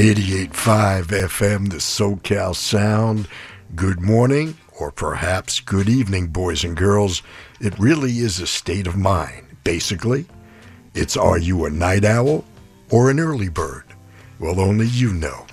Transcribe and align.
88.5 0.00 1.02
FM, 1.08 1.68
the 1.68 1.76
SoCal 1.76 2.56
Sound. 2.56 3.28
Good 3.76 4.00
morning, 4.00 4.56
or 4.78 4.90
perhaps 4.90 5.60
good 5.60 5.90
evening, 5.90 6.28
boys 6.28 6.64
and 6.64 6.74
girls. 6.74 7.22
It 7.60 7.78
really 7.78 8.20
is 8.20 8.40
a 8.40 8.46
state 8.46 8.86
of 8.86 8.96
mind. 8.96 9.46
Basically, 9.62 10.24
it's 10.94 11.18
are 11.18 11.36
you 11.36 11.66
a 11.66 11.70
night 11.70 12.06
owl 12.06 12.46
or 12.88 13.10
an 13.10 13.20
early 13.20 13.50
bird? 13.50 13.84
Well, 14.38 14.58
only 14.58 14.86
you 14.86 15.12
know. 15.12 15.44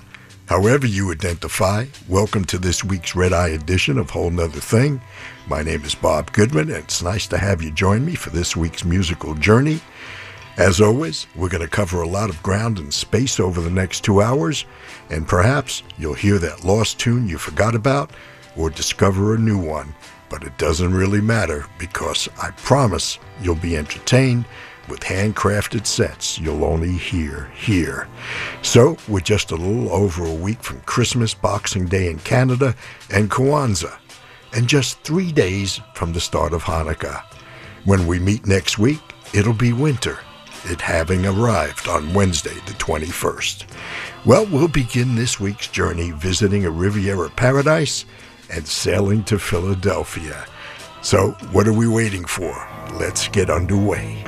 However 0.46 0.86
you 0.86 1.12
identify, 1.12 1.84
welcome 2.08 2.46
to 2.46 2.56
this 2.56 2.82
week's 2.82 3.14
Red 3.14 3.34
Eye 3.34 3.48
edition 3.48 3.98
of 3.98 4.08
Whole 4.08 4.30
Nother 4.30 4.60
Thing. 4.60 4.98
My 5.46 5.62
name 5.62 5.84
is 5.84 5.94
Bob 5.94 6.32
Goodman, 6.32 6.70
and 6.70 6.84
it's 6.84 7.02
nice 7.02 7.26
to 7.26 7.36
have 7.36 7.60
you 7.60 7.70
join 7.70 8.02
me 8.02 8.14
for 8.14 8.30
this 8.30 8.56
week's 8.56 8.82
musical 8.82 9.34
journey. 9.34 9.82
As 10.58 10.80
always, 10.80 11.28
we're 11.36 11.50
going 11.50 11.62
to 11.62 11.68
cover 11.68 12.02
a 12.02 12.08
lot 12.08 12.30
of 12.30 12.42
ground 12.42 12.80
and 12.80 12.92
space 12.92 13.38
over 13.38 13.60
the 13.60 13.70
next 13.70 14.00
two 14.00 14.20
hours, 14.20 14.64
and 15.08 15.26
perhaps 15.26 15.84
you'll 15.98 16.14
hear 16.14 16.36
that 16.38 16.64
lost 16.64 16.98
tune 16.98 17.28
you 17.28 17.38
forgot 17.38 17.76
about 17.76 18.10
or 18.56 18.68
discover 18.68 19.34
a 19.34 19.38
new 19.38 19.56
one. 19.56 19.94
But 20.28 20.42
it 20.42 20.58
doesn't 20.58 20.92
really 20.92 21.20
matter 21.20 21.66
because 21.78 22.28
I 22.42 22.50
promise 22.50 23.20
you'll 23.40 23.54
be 23.54 23.76
entertained 23.76 24.46
with 24.88 24.98
handcrafted 24.98 25.86
sets 25.86 26.40
you'll 26.40 26.64
only 26.64 26.90
hear 26.90 27.52
here. 27.54 28.08
So, 28.62 28.96
we're 29.06 29.20
just 29.20 29.52
a 29.52 29.56
little 29.56 29.92
over 29.92 30.26
a 30.26 30.34
week 30.34 30.64
from 30.64 30.80
Christmas, 30.80 31.34
Boxing 31.34 31.86
Day 31.86 32.10
in 32.10 32.18
Canada, 32.18 32.74
and 33.14 33.30
Kwanzaa, 33.30 33.96
and 34.54 34.66
just 34.66 34.98
three 35.02 35.30
days 35.30 35.80
from 35.94 36.12
the 36.12 36.20
start 36.20 36.52
of 36.52 36.64
Hanukkah. 36.64 37.22
When 37.84 38.08
we 38.08 38.18
meet 38.18 38.44
next 38.44 38.76
week, 38.76 39.00
it'll 39.32 39.52
be 39.52 39.72
winter 39.72 40.18
it 40.70 40.80
having 40.80 41.24
arrived 41.26 41.88
on 41.88 42.14
Wednesday, 42.14 42.54
the 42.66 42.74
21st. 42.74 43.64
Well, 44.24 44.46
we'll 44.46 44.68
begin 44.68 45.14
this 45.14 45.40
week's 45.40 45.68
journey 45.68 46.10
visiting 46.10 46.64
a 46.64 46.70
Riviera 46.70 47.30
paradise 47.30 48.04
and 48.50 48.66
sailing 48.66 49.24
to 49.24 49.38
Philadelphia. 49.38 50.46
So, 51.02 51.30
what 51.52 51.68
are 51.68 51.72
we 51.72 51.88
waiting 51.88 52.24
for? 52.24 52.52
Let's 52.92 53.28
get 53.28 53.50
underway. 53.50 54.22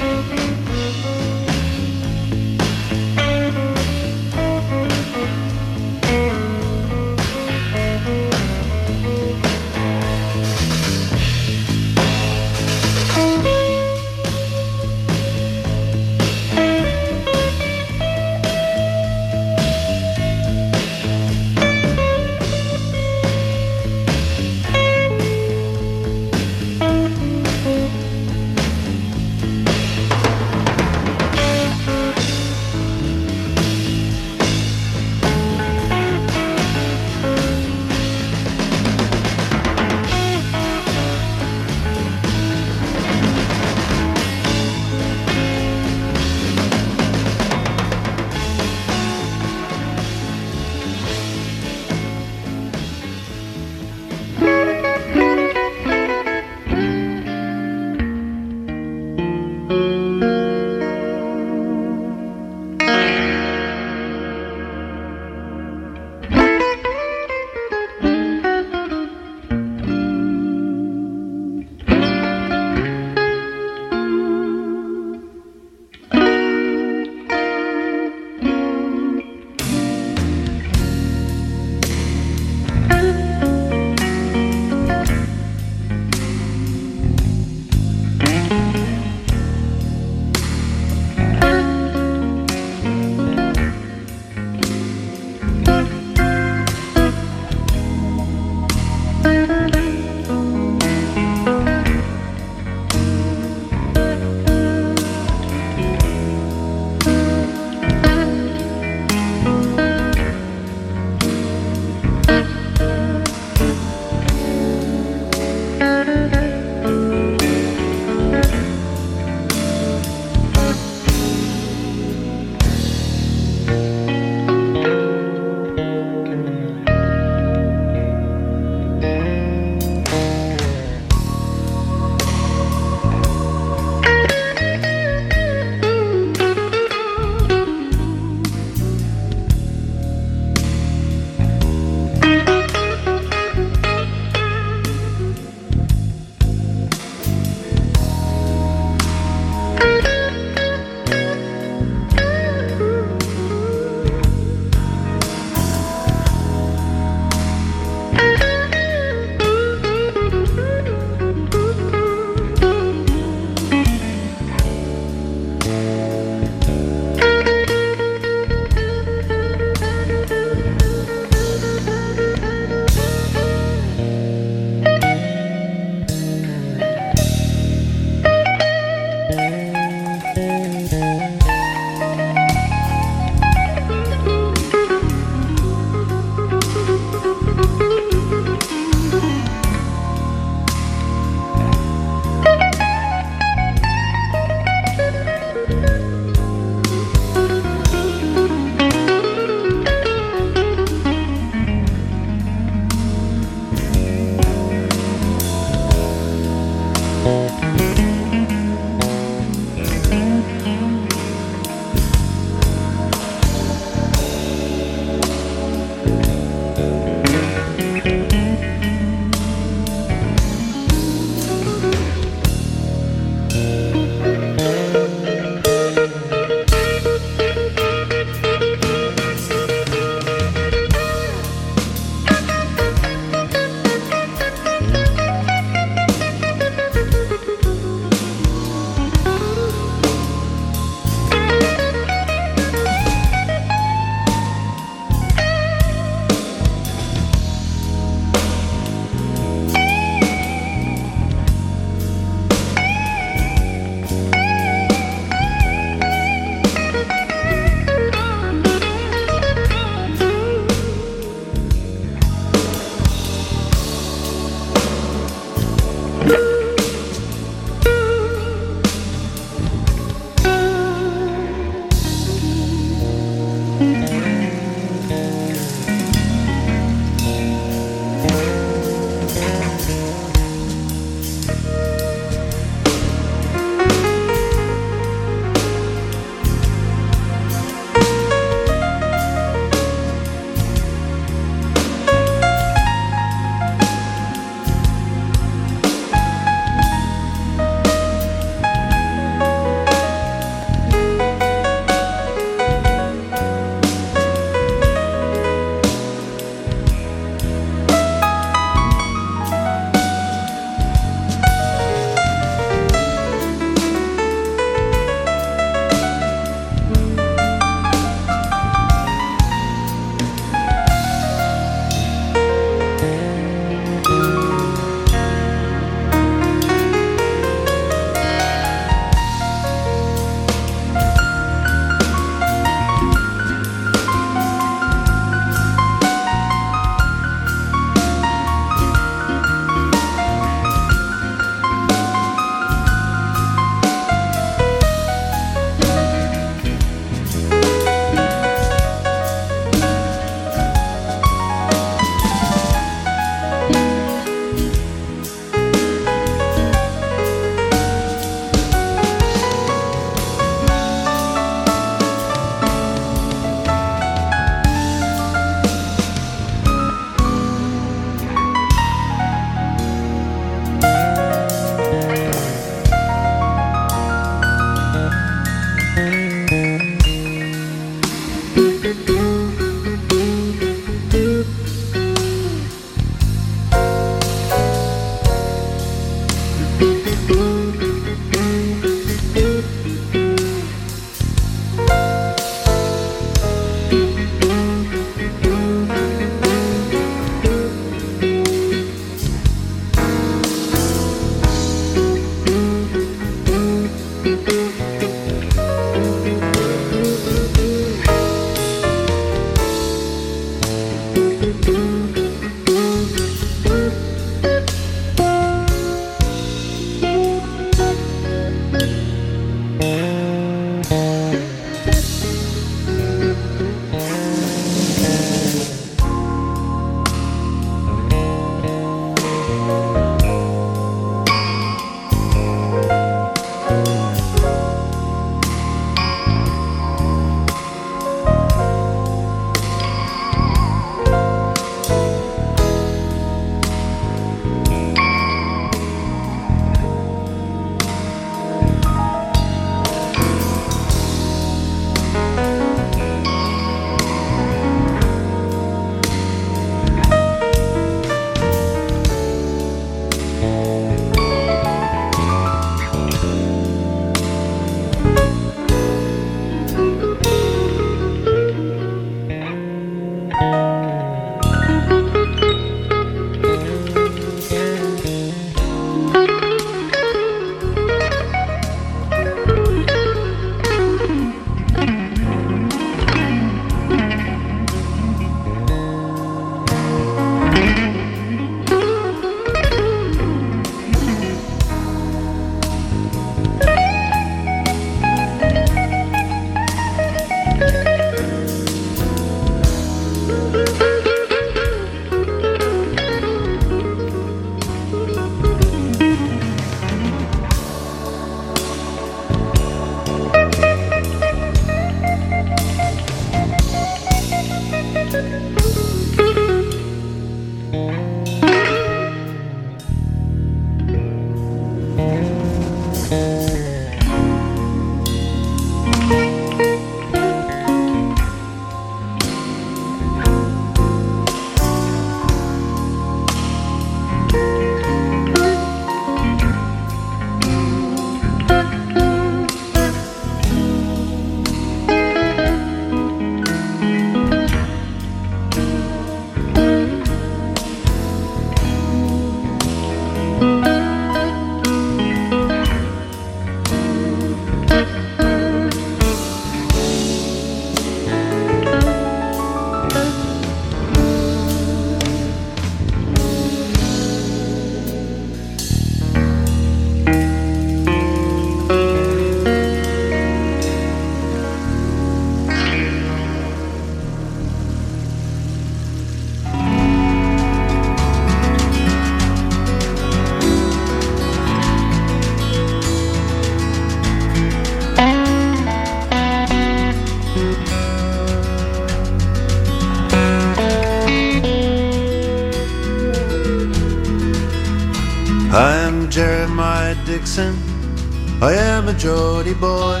I 597.40 598.52
am 598.52 598.88
a 598.88 598.92
Geordie 598.94 599.54
boy. 599.54 600.00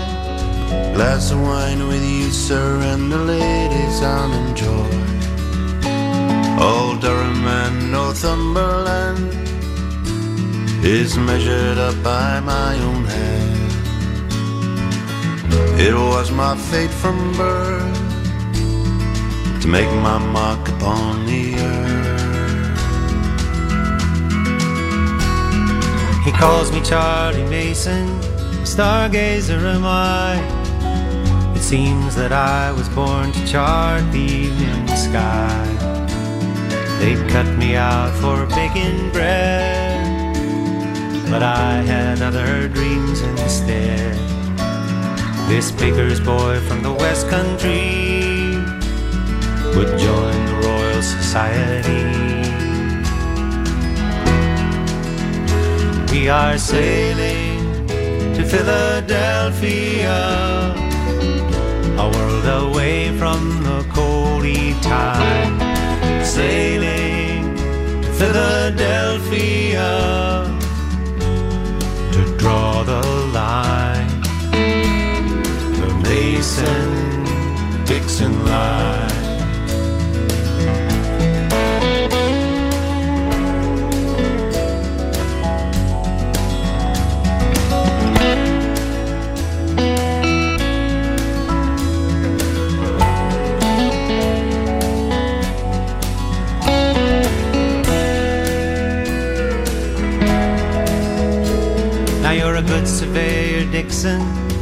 Glass 0.94 1.30
of 1.30 1.40
wine 1.40 1.86
with 1.86 2.04
you, 2.04 2.30
sir, 2.32 2.80
and 2.82 3.12
the 3.12 3.18
ladies 3.18 4.02
I'll 4.02 4.32
enjoy. 4.32 4.90
Old 6.60 7.00
Durham 7.00 7.46
and 7.46 7.92
Northumberland 7.92 9.32
is 10.84 11.16
measured 11.16 11.78
up 11.78 12.02
by 12.02 12.40
my 12.40 12.74
own 12.74 13.04
hand. 13.04 13.72
It 15.80 15.94
was 15.94 16.32
my 16.32 16.56
fate 16.56 16.90
from 16.90 17.34
birth 17.36 18.00
to 19.62 19.68
make 19.68 19.90
my 20.02 20.18
mark 20.18 20.68
upon 20.70 21.24
the 21.26 21.54
earth. 21.54 22.27
He 26.28 26.34
calls 26.34 26.70
me 26.70 26.82
Charlie 26.82 27.42
Mason, 27.44 28.06
stargazer 28.62 29.62
am 29.62 29.86
I. 29.86 30.36
It 31.56 31.62
seems 31.62 32.14
that 32.16 32.32
I 32.32 32.70
was 32.70 32.86
born 32.90 33.32
to 33.32 33.46
chart 33.46 34.02
the 34.12 34.18
evening 34.18 34.86
sky. 34.88 35.64
They'd 36.98 37.26
cut 37.30 37.46
me 37.56 37.76
out 37.76 38.12
for 38.20 38.44
baking 38.54 39.10
bread, 39.10 40.34
but 41.30 41.42
I 41.42 41.80
had 41.80 42.20
other 42.20 42.68
dreams 42.68 43.22
instead. 43.22 44.14
This 45.48 45.70
baker's 45.70 46.20
boy 46.20 46.60
from 46.68 46.82
the 46.82 46.92
West 46.92 47.30
Country 47.30 48.58
would 49.74 49.98
join 49.98 50.38
the 50.44 50.60
Royal 50.62 51.00
Society. 51.00 52.47
We 56.20 56.28
are 56.28 56.58
sailing 56.58 57.86
to 58.34 58.42
Philadelphia, 58.44 60.18
a 61.96 62.10
world 62.12 62.46
away 62.64 63.16
from 63.16 63.62
the 63.62 63.84
coaly 63.94 64.74
Tyne. 64.82 65.60
Sailing 66.24 67.54
to 68.02 68.10
Philadelphia 68.22 69.90
to 72.14 72.36
draw 72.36 72.82
the 72.82 73.02
line. 73.32 74.20
The 75.80 75.90
Mason 76.02 77.84
Dixon 77.84 78.44
line. 78.44 79.07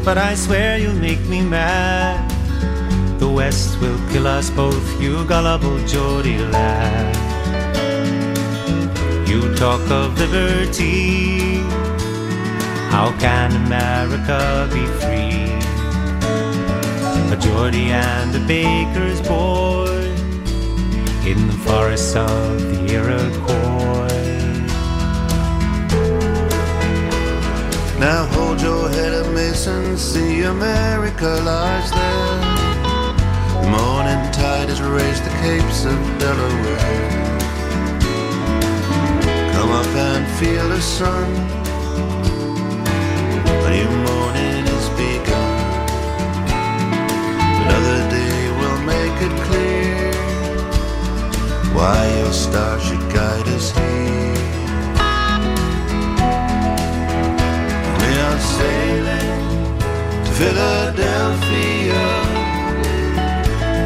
But 0.07 0.17
I 0.17 0.37
swear 0.37 0.79
you'll 0.79 1.03
make 1.11 1.23
me 1.27 1.41
mad. 1.43 2.31
The 3.19 3.29
West 3.29 3.81
will 3.81 3.99
kill 4.13 4.29
us 4.29 4.51
both, 4.51 5.03
you 5.03 5.25
gullible 5.25 5.85
Geordie 5.85 6.39
lad. 6.39 7.17
You 9.29 9.53
talk 9.57 9.81
of 9.91 10.17
liberty, 10.17 11.59
how 12.95 13.13
can 13.19 13.51
America 13.67 14.69
be 14.73 14.87
free? 15.01 15.51
A 17.35 17.37
Geordie 17.37 17.91
and 17.91 18.31
a 18.37 18.47
baker's 18.47 19.21
boy 19.27 20.07
in 21.27 21.49
the 21.49 21.59
forests 21.67 22.15
of 22.15 22.61
the 22.71 22.95
Iroquois. 22.95 23.66
Now 27.99 28.27
hold 28.27 28.61
your 28.61 28.91
head 28.91 29.15
up, 29.15 29.33
Mason. 29.33 29.97
See 29.97 30.43
America 30.43 31.41
lies 31.43 31.91
there. 31.91 32.41
The 33.63 33.71
morning 33.71 34.33
tide 34.33 34.69
has 34.69 34.83
raised 34.83 35.25
the 35.25 35.31
capes 35.41 35.87
of 35.87 35.99
Delaware. 36.19 37.27
Come 39.55 39.71
up 39.71 39.87
and 39.87 40.27
feel 40.39 40.69
the 40.69 40.81
sun. 40.83 41.29
A 43.65 43.71
new 43.71 43.91
morning 44.11 44.67
is 44.77 44.89
begun. 45.01 45.89
Another 47.63 48.01
day 48.11 48.51
will 48.61 48.81
make 48.93 49.19
it 49.27 49.35
clear 49.49 50.13
why 51.73 51.99
your 52.19 52.33
star 52.33 52.79
should 52.79 53.01
guide 53.11 53.49
us 53.49 53.71
here. 53.71 54.36
Sailing 58.39 59.79
to 60.25 60.31
Philadelphia, 60.41 62.05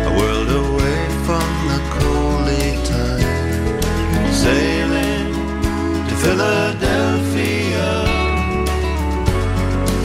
a 0.09 0.13
world 0.19 0.51
away 0.51 1.01
from 1.27 1.49
the 1.71 1.81
coaly 1.95 2.67
Tyne. 2.89 4.33
Sailing 4.33 5.33
to 6.09 6.15
Philadelphia 6.25 7.91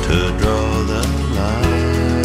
to 0.05 0.17
draw 0.39 0.69
the 0.91 1.03
line. 1.37 2.21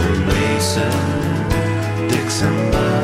The 0.00 0.12
Mason 0.28 2.08
Dixon 2.08 2.56
line. 2.72 2.99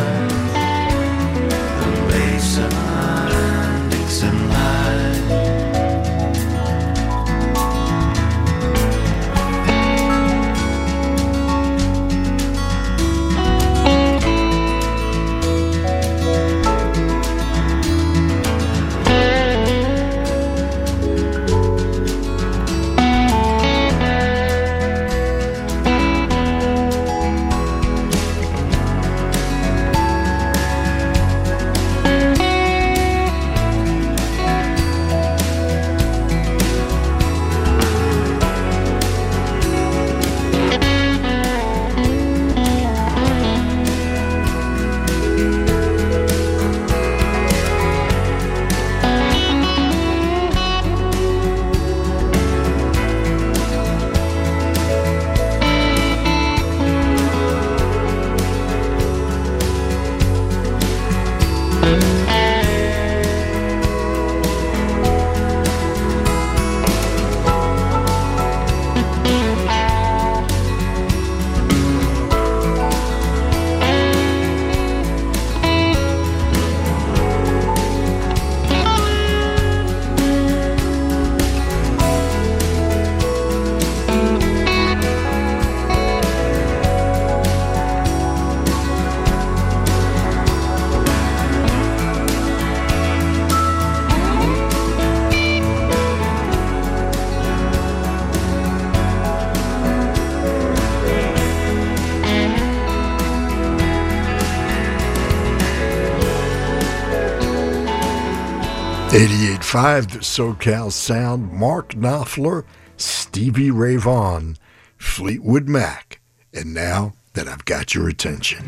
88.5 109.76 110.10
The 110.10 110.18
SoCal 110.20 110.90
Sound, 110.90 111.52
Mark 111.52 111.90
Knopfler, 111.90 112.64
Stevie 112.96 113.70
Ray 113.70 113.96
Vaughan, 113.96 114.56
Fleetwood 114.96 115.68
Mac. 115.68 116.18
And 116.54 116.72
now 116.72 117.12
that 117.34 117.46
I've 117.46 117.66
got 117.66 117.94
your 117.94 118.08
attention. 118.08 118.64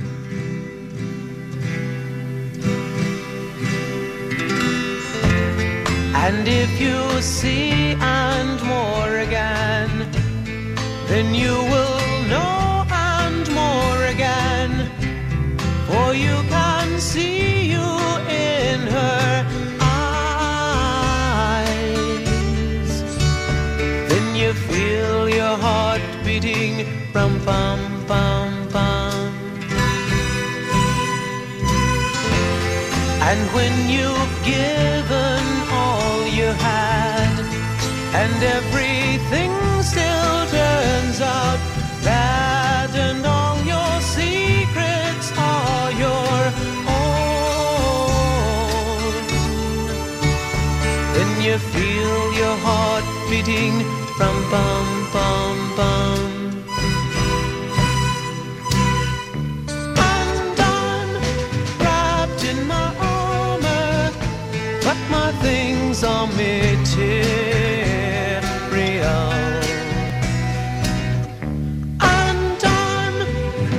And 6.15 6.47
if 6.47 6.79
you 6.79 7.23
see 7.23 7.97
and 7.99 8.63
more 8.65 9.17
again, 9.21 10.13
then 11.07 11.35
you 11.35 11.55
will 11.55 11.98
when 33.59 33.77
you've 33.97 34.37
given 34.45 35.43
all 35.83 36.19
you 36.39 36.49
had, 36.71 37.35
and 38.23 38.39
everything 38.59 39.53
still 39.83 40.39
turns 40.59 41.19
out 41.21 41.61
bad, 42.05 42.91
and 43.07 43.21
all 43.27 43.59
your 43.75 43.93
secrets 44.17 45.29
are 45.37 45.91
your 46.07 46.39
own, 47.01 47.53
then 51.15 51.31
you 51.47 51.57
feel 51.75 52.21
your 52.43 52.57
heart 52.67 53.07
beating 53.29 53.75
from 54.17 54.37
bum 54.53 54.87
bum 55.13 55.57
bum. 55.77 56.28
Things 65.43 66.05
are 66.05 66.27
material. 66.27 67.23
And 72.01 72.65
I'm 72.65 73.17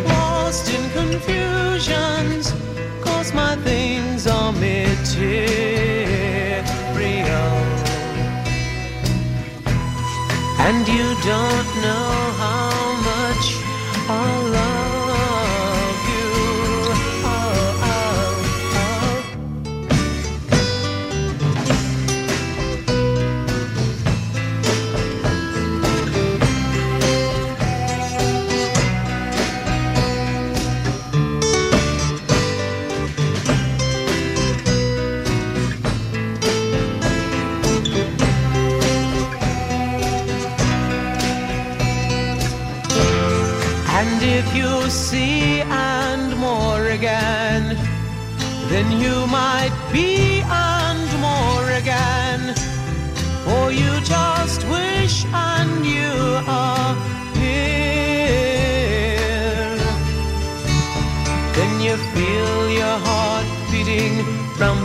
lost 0.06 0.70
in 0.74 0.84
confusions, 0.92 2.54
cause 3.02 3.34
my 3.34 3.56
things 3.58 4.28
are 4.28 4.52
material. 4.52 5.10
And 10.68 10.88
you 10.88 11.08
don't 11.24 11.70
know 11.82 12.12
how 12.38 12.69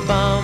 bum 0.06 0.43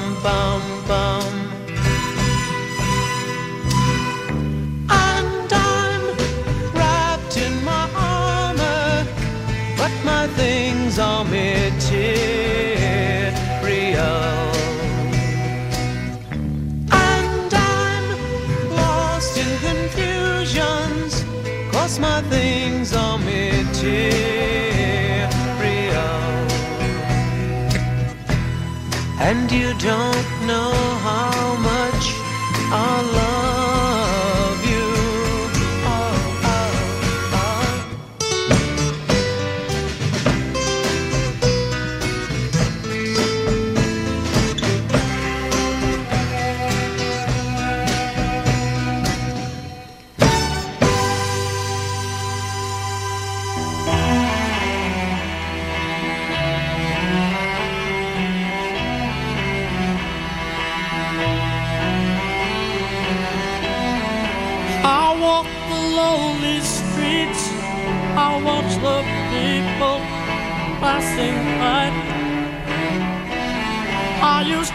you 29.61 29.75
don't 29.75 30.47
know 30.47 30.80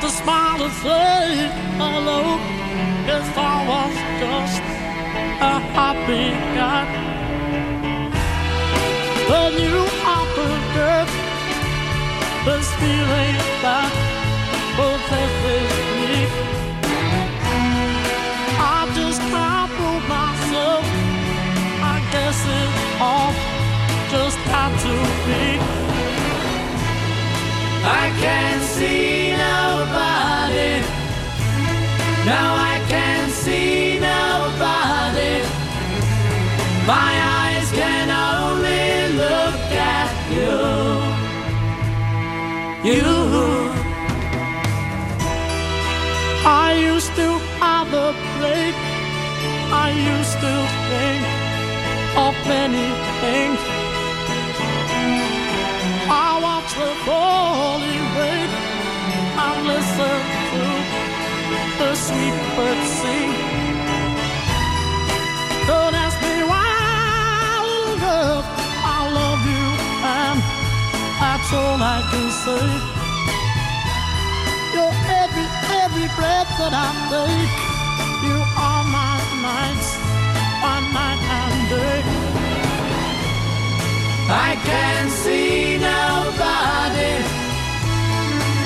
to 0.05 0.11
smile 0.11 0.61
and 0.61 0.73
say 0.85 1.49
hello 1.81 2.21
if 3.17 3.27
I 3.37 3.55
was 3.71 3.95
just 4.21 4.61
a 5.51 5.55
happy 5.77 6.27
guy. 6.57 6.85
Then 9.29 9.53
you 9.65 9.79
offered 10.15 10.65
this 12.45 12.67
feeling 12.81 13.35
that 13.65 13.91
possesses 14.77 15.71
me. 16.01 16.15
I 18.77 18.79
just 18.99 19.21
can't 19.33 19.69
prove 19.75 20.05
myself. 20.17 20.85
I 21.93 21.97
guess 22.13 22.39
it 22.59 22.71
all 23.07 23.33
just 24.13 24.39
had 24.53 24.71
to 24.85 24.95
be. 25.25 25.45
I 27.87 28.05
can't 28.21 28.63
see 28.75 29.24
Now 32.25 32.55
I 32.55 32.83
can 32.89 33.29
see 33.29 33.99
nobody. 33.99 35.35
My 36.88 37.13
eyes 37.41 37.69
can 37.71 38.07
only 38.09 39.13
look 39.13 39.61
at 39.97 40.09
you. 40.33 40.57
You. 42.89 43.13
I 46.47 46.73
used 46.93 47.13
to 47.21 47.27
have 47.61 47.93
a 47.93 48.09
break. 48.39 48.75
I 49.85 49.88
used 50.15 50.38
to 50.45 50.53
think 50.89 51.21
of 52.25 52.33
many 52.47 52.88
things. 53.21 53.61
I 56.09 56.39
watch 56.41 56.71
the 56.73 56.91
falling 57.05 58.05
rain 58.17 58.49
and 59.45 59.67
listen 59.67 60.34
the 61.85 61.95
sweet 61.95 62.37
birds 62.55 62.89
sing. 63.01 63.31
Don't 65.69 65.95
ask 66.05 66.17
me 66.25 66.35
why, 66.51 66.65
little 67.69 67.97
girl, 68.05 68.39
I 68.95 68.99
love 69.19 69.41
you, 69.53 69.67
and 70.17 70.37
that's 71.21 71.49
all 71.59 71.79
I 71.95 71.99
can 72.11 72.27
say. 72.43 72.65
You're 74.73 74.97
every, 75.21 75.47
every 75.83 76.07
breath 76.17 76.49
that 76.59 76.73
I 76.85 76.89
take. 77.13 77.53
You 78.25 78.37
are 78.67 78.85
my 78.99 79.15
nights, 79.45 79.89
my 80.65 80.77
night 80.97 81.21
and 81.39 81.59
day. 81.73 82.01
I 84.49 84.51
can 84.69 85.03
see 85.21 85.77
nobody. 85.93 87.13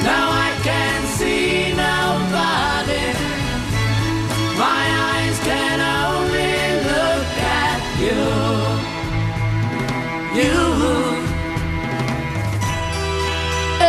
Now 0.07 0.25
I 0.47 0.51
can 0.67 0.99
see 1.17 1.73
nobody. 1.75 3.08
Can 5.49 5.79
only 5.81 6.55
look 6.89 7.29
at 7.65 7.81
you. 8.05 8.23
You. 10.39 10.61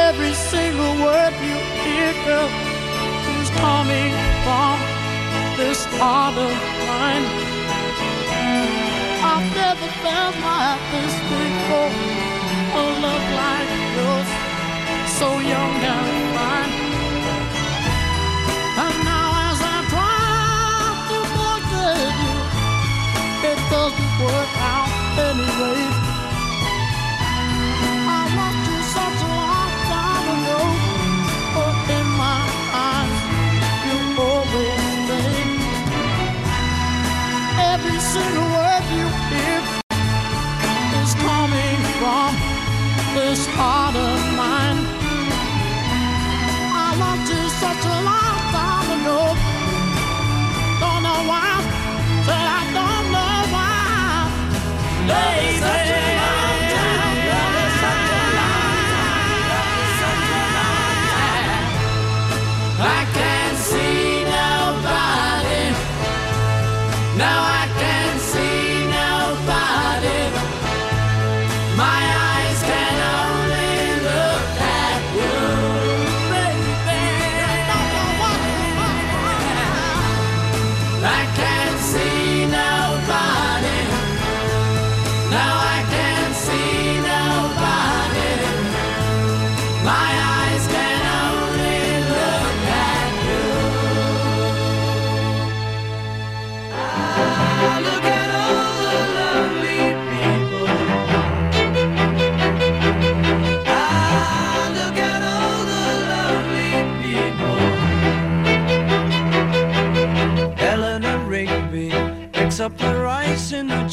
Every 0.06 0.34
single 0.52 0.94
word 1.04 1.34
you 1.48 1.56
hear, 1.84 2.12
girl, 2.24 2.50
is 3.40 3.50
coming 3.64 4.12
from 4.44 4.76
this 5.60 5.80
heart 6.00 6.36
of 6.46 6.54
mine. 6.88 7.26
I've 9.30 9.48
never 9.62 9.88
felt 10.04 10.34
like 10.48 10.82
this 10.94 11.14
before. 11.28 11.92
A 12.72 12.84
love 13.04 13.26
like 13.42 13.70
yours, 13.96 14.30
so 15.18 15.28
young 15.52 15.76
and 15.92 16.19
doesn't 23.70 24.18
work 24.20 24.52
out 24.58 24.90
anyway. 25.16 25.99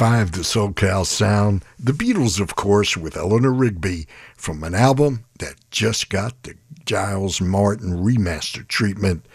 Five 0.00 0.32
the 0.32 0.40
SoCal 0.40 1.04
Sound, 1.04 1.62
the 1.78 1.92
Beatles, 1.92 2.40
of 2.40 2.56
course, 2.56 2.96
with 2.96 3.18
Eleanor 3.18 3.52
Rigby 3.52 4.06
from 4.34 4.64
an 4.64 4.74
album 4.74 5.26
that 5.40 5.56
just 5.70 6.08
got 6.08 6.42
the 6.42 6.54
Giles 6.86 7.38
Martin 7.38 8.02
remaster 8.02 8.66
treatment, 8.66 9.26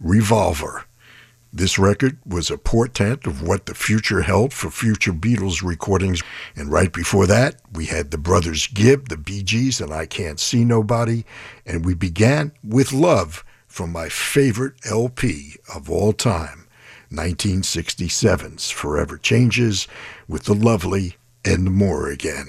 Revolver. 0.00 0.86
This 1.52 1.78
record 1.78 2.16
was 2.24 2.50
a 2.50 2.56
portent 2.56 3.26
of 3.26 3.42
what 3.42 3.66
the 3.66 3.74
future 3.74 4.22
held 4.22 4.54
for 4.54 4.70
future 4.70 5.12
Beatles 5.12 5.62
recordings. 5.62 6.22
And 6.56 6.72
right 6.72 6.94
before 6.94 7.26
that, 7.26 7.56
we 7.74 7.84
had 7.84 8.10
the 8.10 8.16
Brothers 8.16 8.68
Gibb, 8.68 9.10
the 9.10 9.18
Bee 9.18 9.42
Gees, 9.42 9.82
and 9.82 9.92
I 9.92 10.06
Can't 10.06 10.40
See 10.40 10.64
Nobody. 10.64 11.26
And 11.66 11.84
we 11.84 11.92
began 11.92 12.52
with 12.64 12.94
Love 12.94 13.44
from 13.66 13.92
my 13.92 14.08
favorite 14.08 14.76
LP 14.86 15.56
of 15.74 15.90
all 15.90 16.14
time. 16.14 16.59
1967's 17.12 18.70
Forever 18.70 19.18
Changes, 19.18 19.88
with 20.28 20.44
the 20.44 20.54
lovely 20.54 21.16
And 21.44 21.72
More 21.72 22.08
Again. 22.08 22.46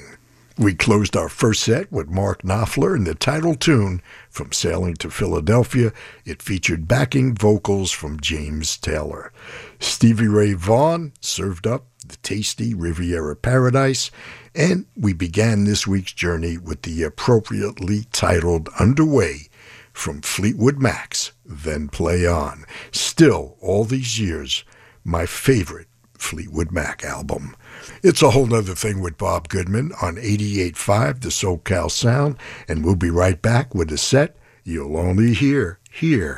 We 0.57 0.75
closed 0.75 1.15
our 1.17 1.29
first 1.29 1.63
set 1.63 1.91
with 1.91 2.09
Mark 2.09 2.43
Knopfler 2.43 2.95
and 2.95 3.07
the 3.07 3.15
title 3.15 3.55
tune 3.55 4.01
from 4.29 4.51
Sailing 4.51 4.93
to 4.95 5.09
Philadelphia. 5.09 5.91
It 6.25 6.41
featured 6.41 6.87
backing 6.87 7.33
vocals 7.33 7.91
from 7.91 8.19
James 8.19 8.77
Taylor. 8.77 9.31
Stevie 9.79 10.27
Ray 10.27 10.53
Vaughan 10.53 11.13
served 11.19 11.65
up 11.65 11.85
the 12.05 12.17
tasty 12.17 12.73
Riviera 12.73 13.35
Paradise, 13.35 14.11
and 14.53 14.85
we 14.95 15.13
began 15.13 15.63
this 15.63 15.87
week's 15.87 16.13
journey 16.13 16.57
with 16.57 16.83
the 16.83 17.01
appropriately 17.03 18.05
titled 18.11 18.69
Underway 18.79 19.47
from 19.93 20.21
Fleetwood 20.21 20.79
Mac's 20.79 21.31
Then 21.51 21.89
Play 21.89 22.25
On. 22.25 22.65
Still, 22.91 23.57
all 23.61 23.83
these 23.83 24.19
years, 24.19 24.63
my 25.03 25.25
favorite 25.25 25.87
Fleetwood 26.17 26.71
Mac 26.71 27.03
album. 27.03 27.55
It's 28.03 28.21
a 28.21 28.31
whole 28.31 28.45
nother 28.45 28.75
thing 28.75 29.01
with 29.01 29.17
Bob 29.17 29.49
Goodman 29.49 29.91
on 30.01 30.15
88.5 30.15 31.21
The 31.21 31.29
SoCal 31.29 31.89
Sound, 31.89 32.37
and 32.67 32.85
we'll 32.85 32.95
be 32.95 33.09
right 33.09 33.41
back 33.41 33.73
with 33.73 33.91
a 33.91 33.97
set 33.97 34.37
you'll 34.63 34.97
only 34.97 35.33
hear 35.33 35.79
here. 35.91 36.37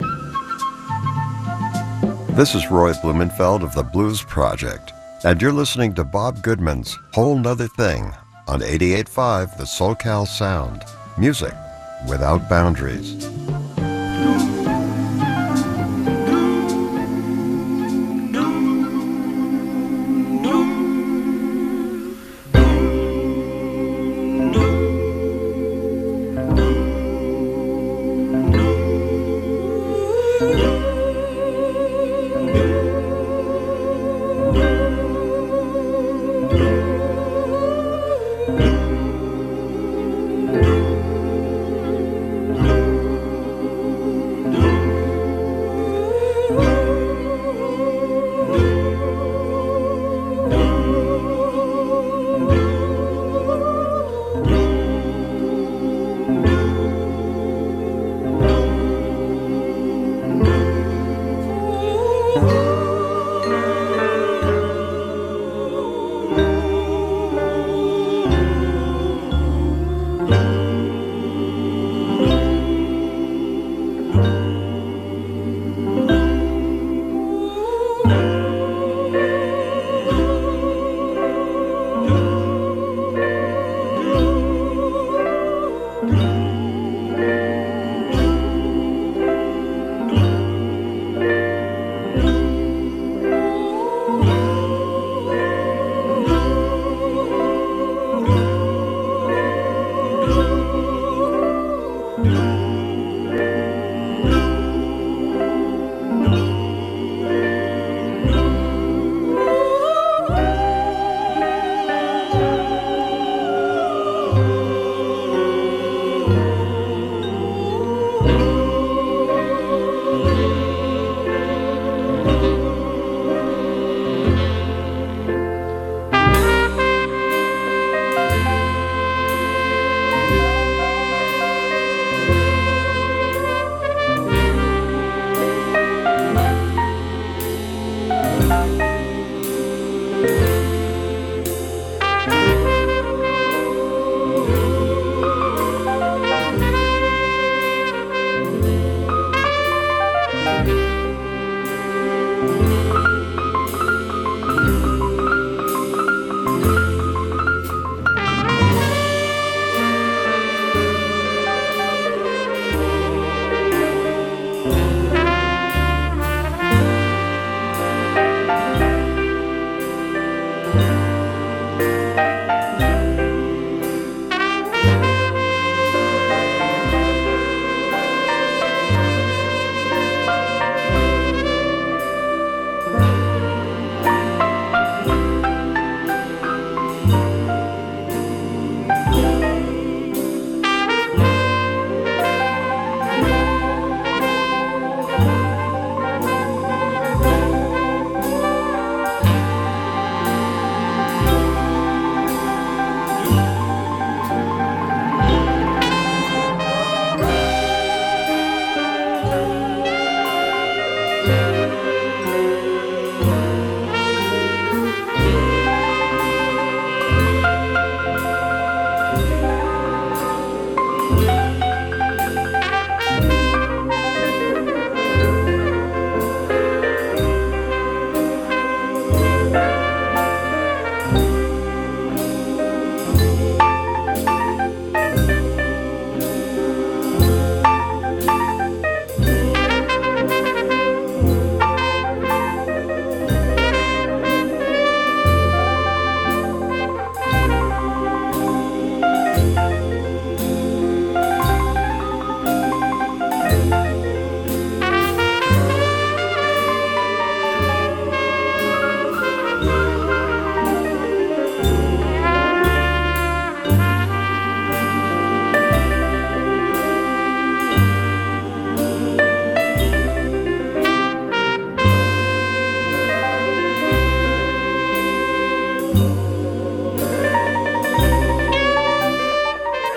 This 2.29 2.55
is 2.55 2.71
Roy 2.71 2.93
Blumenfeld 2.93 3.61
of 3.61 3.75
the 3.75 3.83
Blues 3.83 4.23
Project, 4.23 4.91
and 5.23 5.41
you're 5.41 5.51
listening 5.51 5.93
to 5.95 6.03
Bob 6.03 6.41
Goodman's 6.41 6.97
Whole 7.13 7.37
Nother 7.37 7.67
Thing 7.67 8.13
on 8.47 8.61
88.5 8.61 9.57
The 9.57 9.63
SoCal 9.65 10.27
Sound. 10.27 10.83
Music 11.17 11.53
without 12.07 12.49
boundaries. 12.49 13.27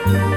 Bye. 0.06 0.35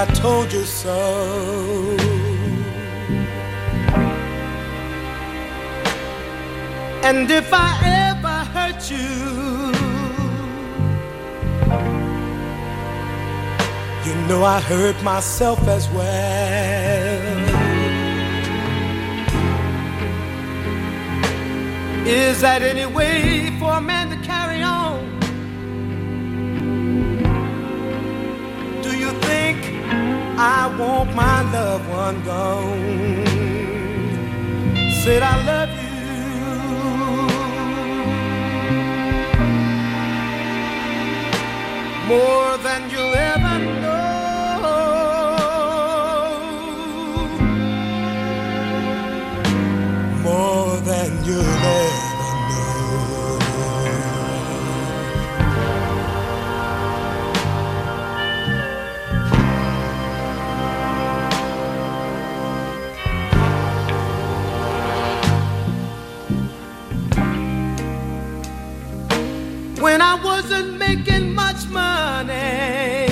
I 0.00 0.06
told 0.14 0.50
you 0.50 0.64
so. 0.64 0.98
And 7.02 7.30
if 7.30 7.50
I 7.52 7.70
ever 8.08 8.38
hurt 8.54 8.90
you, 8.90 9.10
you 14.06 14.14
know 14.26 14.42
I 14.42 14.58
hurt 14.60 15.02
myself 15.02 15.60
as 15.68 15.86
well. 15.90 17.40
Is 22.06 22.40
that 22.40 22.62
any 22.62 22.86
way 22.86 23.54
for 23.58 23.72
a 23.74 23.80
I 30.42 30.74
want 30.78 31.14
my 31.14 31.42
loved 31.52 31.86
one 31.90 32.24
gone? 32.24 33.26
Said 35.02 35.22
I 35.22 35.36
love 35.44 35.68
you. 35.68 35.90
More 42.08 42.56
than 42.66 42.80
you'll 42.90 43.14
ever 43.14 43.58
know. 43.82 44.00
More 50.22 50.76
than 50.90 51.10
you'll 51.26 51.44
ever 51.44 51.89
making 70.90 71.34
much 71.34 71.68
money, 71.68 73.06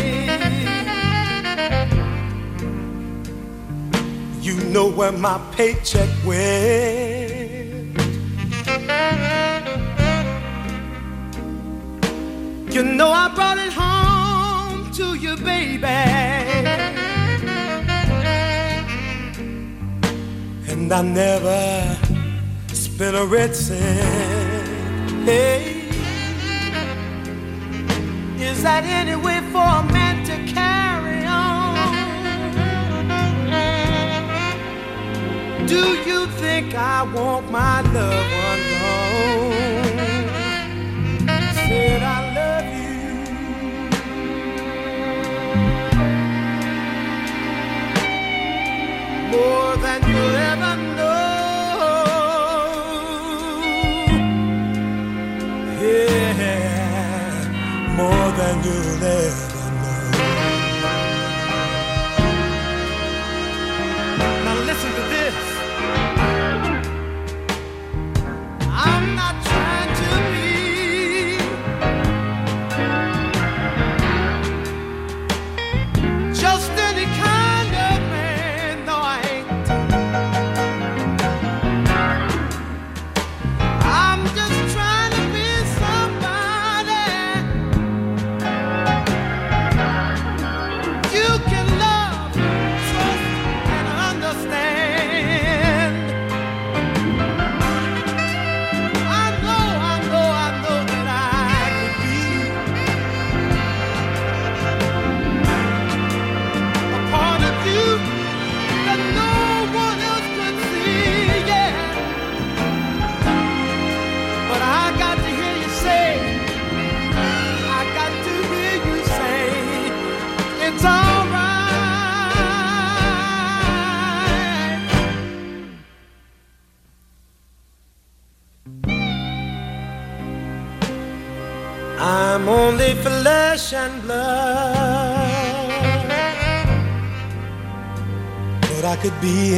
you 4.40 4.56
know 4.72 4.90
where 4.90 5.12
my 5.12 5.38
paycheck 5.56 6.08
went. 6.24 7.96
You 12.74 12.82
know 12.98 13.10
I 13.10 13.26
brought 13.34 13.58
it 13.66 13.72
home 13.72 14.90
to 14.98 15.06
you, 15.14 15.36
baby. 15.36 15.86
And 20.70 20.92
I 20.92 21.02
never 21.02 21.96
spent 22.72 23.16
a 23.16 23.24
red 23.24 23.54
cent. 23.54 25.24
Hey. 25.24 25.57
Is 28.58 28.64
that 28.64 28.82
any 28.82 29.14
way 29.14 29.38
for 29.52 29.62
a 29.62 29.84
man 29.92 30.24
to 30.26 30.36
carry 30.52 31.24
on? 31.24 31.76
Do 35.68 35.82
you 36.04 36.26
think 36.42 36.74
I 36.74 37.04
want 37.04 37.52
my 37.52 37.82
loved 37.92 38.27
more 58.64 58.96
than 58.98 59.47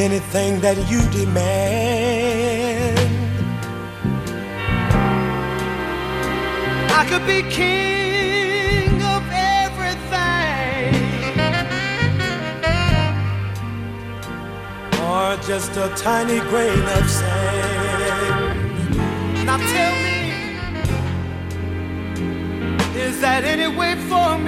anything 0.01 0.61
that 0.61 0.77
you 0.91 1.01
demand. 1.11 2.99
I 7.01 7.05
could 7.09 7.25
be 7.27 7.43
king 7.51 9.03
of 9.03 9.23
everything, 9.63 10.95
or 15.09 15.37
just 15.47 15.77
a 15.77 15.89
tiny 15.97 16.41
grain 16.51 16.83
of 16.99 17.11
sand. 17.19 18.57
Now 19.45 19.59
tell 19.75 19.95
me, 20.07 20.21
is 23.05 23.21
that 23.21 23.45
any 23.45 23.69
way 23.77 23.95
for 24.09 24.35
a 24.35 24.39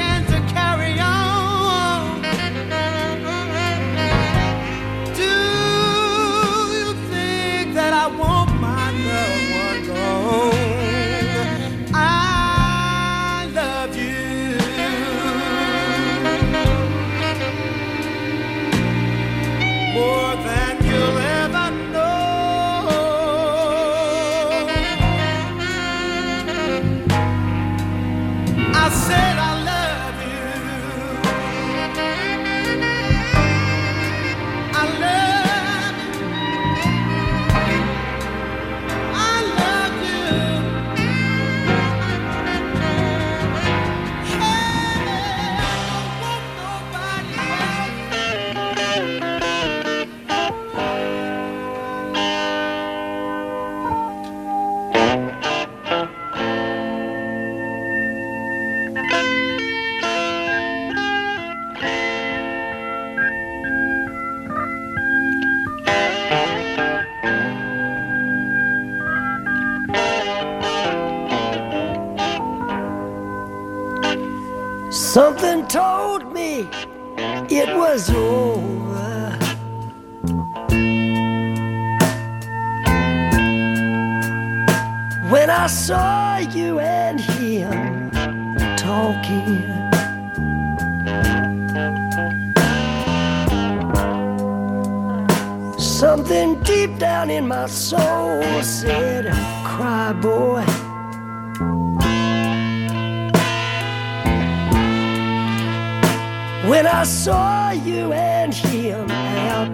When 106.65 106.87
I 106.87 107.03
saw 107.03 107.73
you 107.73 108.13
and 108.13 108.55
him 108.55 109.11
out 109.11 109.69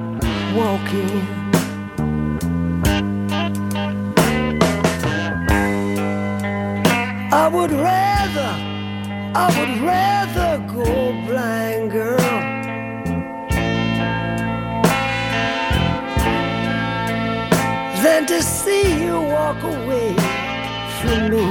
walking. 0.56 1.20
I 7.30 7.46
would 7.52 7.72
rather, 7.72 8.52
I 9.34 9.46
would 9.56 9.74
rather 9.86 10.64
go 10.66 11.12
blind, 11.26 11.92
girl. 11.92 12.16
Than 18.02 18.24
to 18.26 18.42
see 18.42 19.04
you 19.04 19.20
walk 19.20 19.62
away 19.62 20.14
from 21.00 21.30
me, 21.32 21.47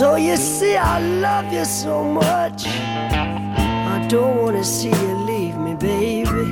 So 0.00 0.16
you 0.16 0.36
see, 0.38 0.78
I 0.78 0.98
love 0.98 1.52
you 1.52 1.66
so 1.66 2.02
much. 2.02 2.66
I 2.66 4.06
don't 4.08 4.38
want 4.38 4.56
to 4.56 4.64
see 4.64 4.88
you 4.88 5.14
leave 5.28 5.58
me, 5.58 5.74
baby. 5.74 6.46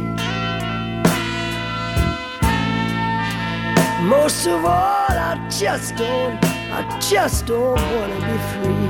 Most 4.04 4.46
of 4.46 4.66
all, 4.66 5.08
I 5.30 5.48
just 5.48 5.96
don't, 5.96 6.38
I 6.44 6.98
just 7.00 7.46
don't 7.46 7.80
want 7.96 8.12
to 8.12 8.20
be 8.20 8.38
free. 8.52 8.88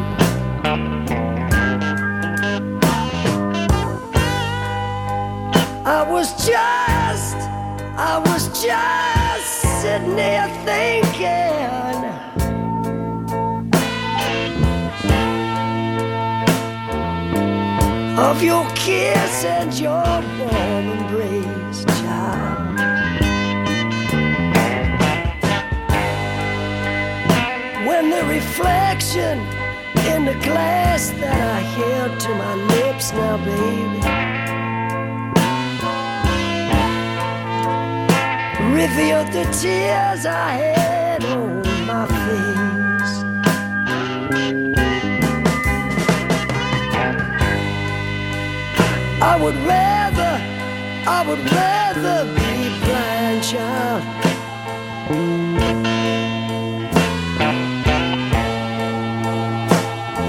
I 5.87 6.05
was 6.11 6.33
just, 6.45 7.37
I 7.97 8.19
was 8.27 8.49
just 8.61 9.83
sitting 9.83 10.17
there 10.17 10.49
thinking. 10.65 12.08
Of 18.19 18.43
your 18.43 18.67
kiss 18.75 19.45
and 19.45 19.73
your 19.79 20.03
warm 20.41 20.87
embrace, 20.99 21.85
child. 22.01 22.77
When 27.87 28.11
the 28.11 28.25
reflection 28.27 29.39
in 30.13 30.25
the 30.25 30.37
glass 30.43 31.11
that 31.11 31.41
I 31.57 31.61
held 31.79 32.19
to 32.21 32.31
my 32.35 32.55
lips 32.75 33.13
now, 33.13 33.37
baby, 33.39 34.01
revealed 38.75 39.29
the 39.29 39.45
tears 39.61 40.27
I 40.27 40.51
had 40.55 41.25
on 41.25 41.63
my 41.87 42.07
face. 42.07 42.58
I 49.31 49.37
would 49.37 49.57
rather, 49.57 50.41
I 51.07 51.23
would 51.29 51.45
rather 51.53 52.25
be 52.39 52.53
blind, 52.85 53.43
child. 53.45 54.03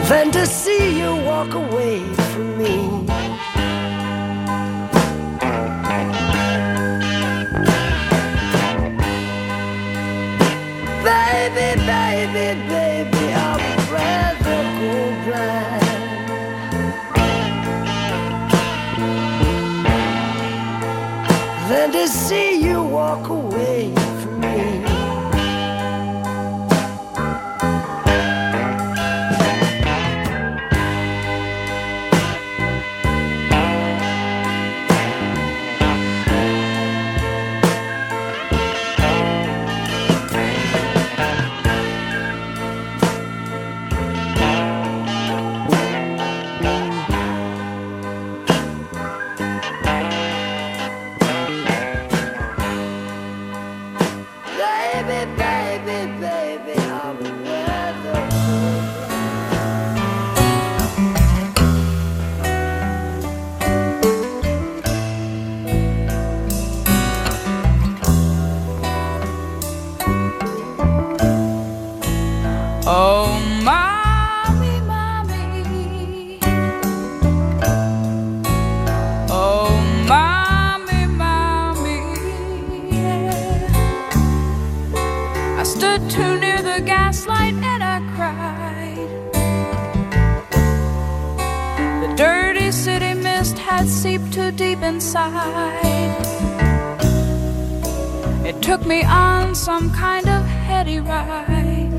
Than 0.09 0.31
to 0.31 0.45
see 0.45 0.99
you 0.99 1.15
walk 1.23 1.53
away 1.53 2.03
from 2.33 2.57
me. 2.57 2.88
Some 99.79 99.93
kind 99.93 100.27
of 100.27 100.43
heady 100.45 100.99
ride. 100.99 101.89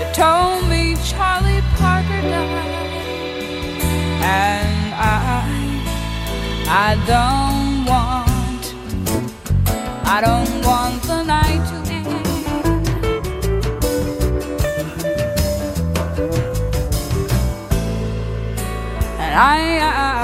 It 0.00 0.14
told 0.14 0.66
me 0.70 0.96
Charlie 1.04 1.62
Parker 1.76 2.22
died, 2.22 2.92
and 4.22 4.94
I, 4.94 5.44
I 6.86 6.88
don't 7.12 7.84
want, 7.92 8.64
I 10.06 10.22
don't 10.26 10.54
want 10.64 11.02
the 11.02 11.22
night 11.22 11.62
to 11.70 11.76
end. 11.92 12.08
And 19.22 19.34
I, 19.34 19.58
I 19.82 20.17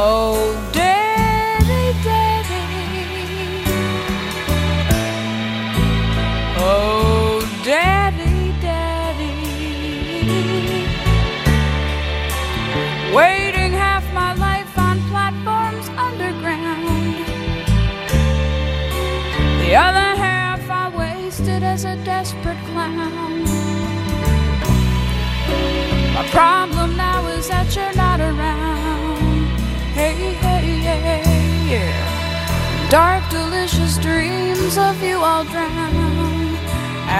Oh, 0.00 0.37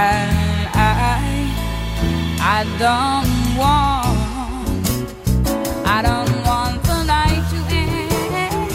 And 0.00 0.68
I, 0.74 1.18
I 2.40 2.58
don't 2.78 3.34
want, 3.58 4.16
I 5.84 6.02
don't 6.02 6.34
want 6.46 6.82
the 6.84 7.02
night 7.02 7.42
to 7.50 7.56
end. 7.74 8.72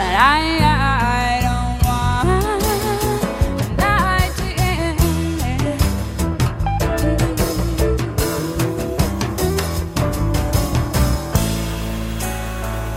And 0.00 0.14
I, 0.16 0.40
I 0.62 1.40
don't 1.46 1.78
want 1.84 2.28
the 3.58 3.66
night 3.76 4.32
to 4.38 4.46
end. 4.62 5.00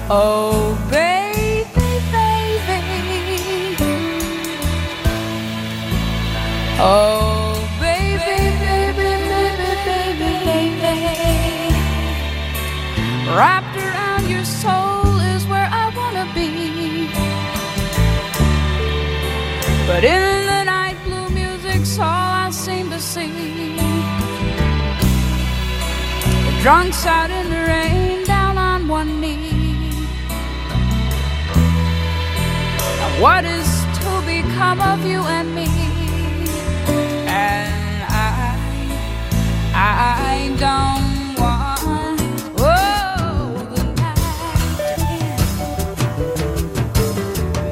Oh, 0.09 0.52
what 33.23 33.45
is 33.45 33.85
to 33.99 34.21
become 34.25 34.81
of 34.81 35.05
you 35.05 35.21
and 35.21 35.55
me? 35.55 35.65
And 37.25 38.03
I, 38.11 38.57
I 39.73 40.49
don't 40.59 41.39
want. 41.39 42.29
Oh, 42.59 42.73
the 43.75 43.83
night. 44.01 45.39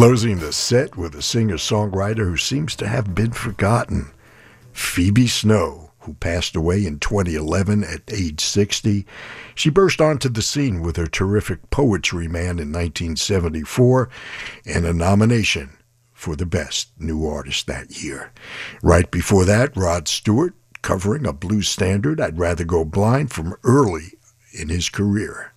Closing 0.00 0.38
the 0.38 0.50
set 0.50 0.96
with 0.96 1.14
a 1.14 1.20
singer 1.20 1.56
songwriter 1.56 2.24
who 2.24 2.38
seems 2.38 2.74
to 2.76 2.88
have 2.88 3.14
been 3.14 3.32
forgotten 3.32 4.10
Phoebe 4.72 5.26
Snow, 5.26 5.90
who 5.98 6.14
passed 6.14 6.56
away 6.56 6.86
in 6.86 6.98
2011 6.98 7.84
at 7.84 8.10
age 8.10 8.40
60. 8.40 9.04
She 9.54 9.68
burst 9.68 10.00
onto 10.00 10.30
the 10.30 10.40
scene 10.40 10.80
with 10.80 10.96
her 10.96 11.06
terrific 11.06 11.68
Poetry 11.68 12.28
Man 12.28 12.58
in 12.58 12.72
1974 12.72 14.08
and 14.64 14.86
a 14.86 14.94
nomination 14.94 15.76
for 16.14 16.34
the 16.34 16.46
Best 16.46 16.92
New 16.98 17.26
Artist 17.26 17.66
that 17.66 18.02
year. 18.02 18.32
Right 18.82 19.10
before 19.10 19.44
that, 19.44 19.76
Rod 19.76 20.08
Stewart 20.08 20.54
covering 20.80 21.26
a 21.26 21.34
blues 21.34 21.68
standard, 21.68 22.22
I'd 22.22 22.38
Rather 22.38 22.64
Go 22.64 22.86
Blind, 22.86 23.32
from 23.32 23.54
early 23.64 24.14
in 24.58 24.70
his 24.70 24.88
career. 24.88 25.49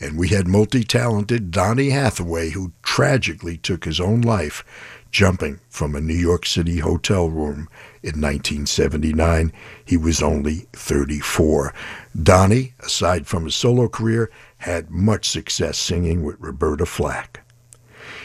And 0.00 0.16
we 0.16 0.28
had 0.28 0.46
multi 0.46 0.84
talented 0.84 1.50
Donny 1.50 1.90
Hathaway, 1.90 2.50
who 2.50 2.72
tragically 2.82 3.56
took 3.56 3.84
his 3.84 4.00
own 4.00 4.20
life 4.20 4.64
jumping 5.10 5.58
from 5.68 5.94
a 5.94 6.00
New 6.00 6.14
York 6.14 6.46
City 6.46 6.78
hotel 6.78 7.30
room 7.30 7.68
in 8.02 8.20
1979. 8.20 9.52
He 9.84 9.96
was 9.96 10.22
only 10.22 10.66
34. 10.72 11.74
Donny, 12.20 12.74
aside 12.80 13.26
from 13.26 13.44
his 13.44 13.54
solo 13.54 13.88
career, 13.88 14.30
had 14.58 14.90
much 14.90 15.28
success 15.28 15.78
singing 15.78 16.22
with 16.22 16.36
Roberta 16.38 16.86
Flack. 16.86 17.44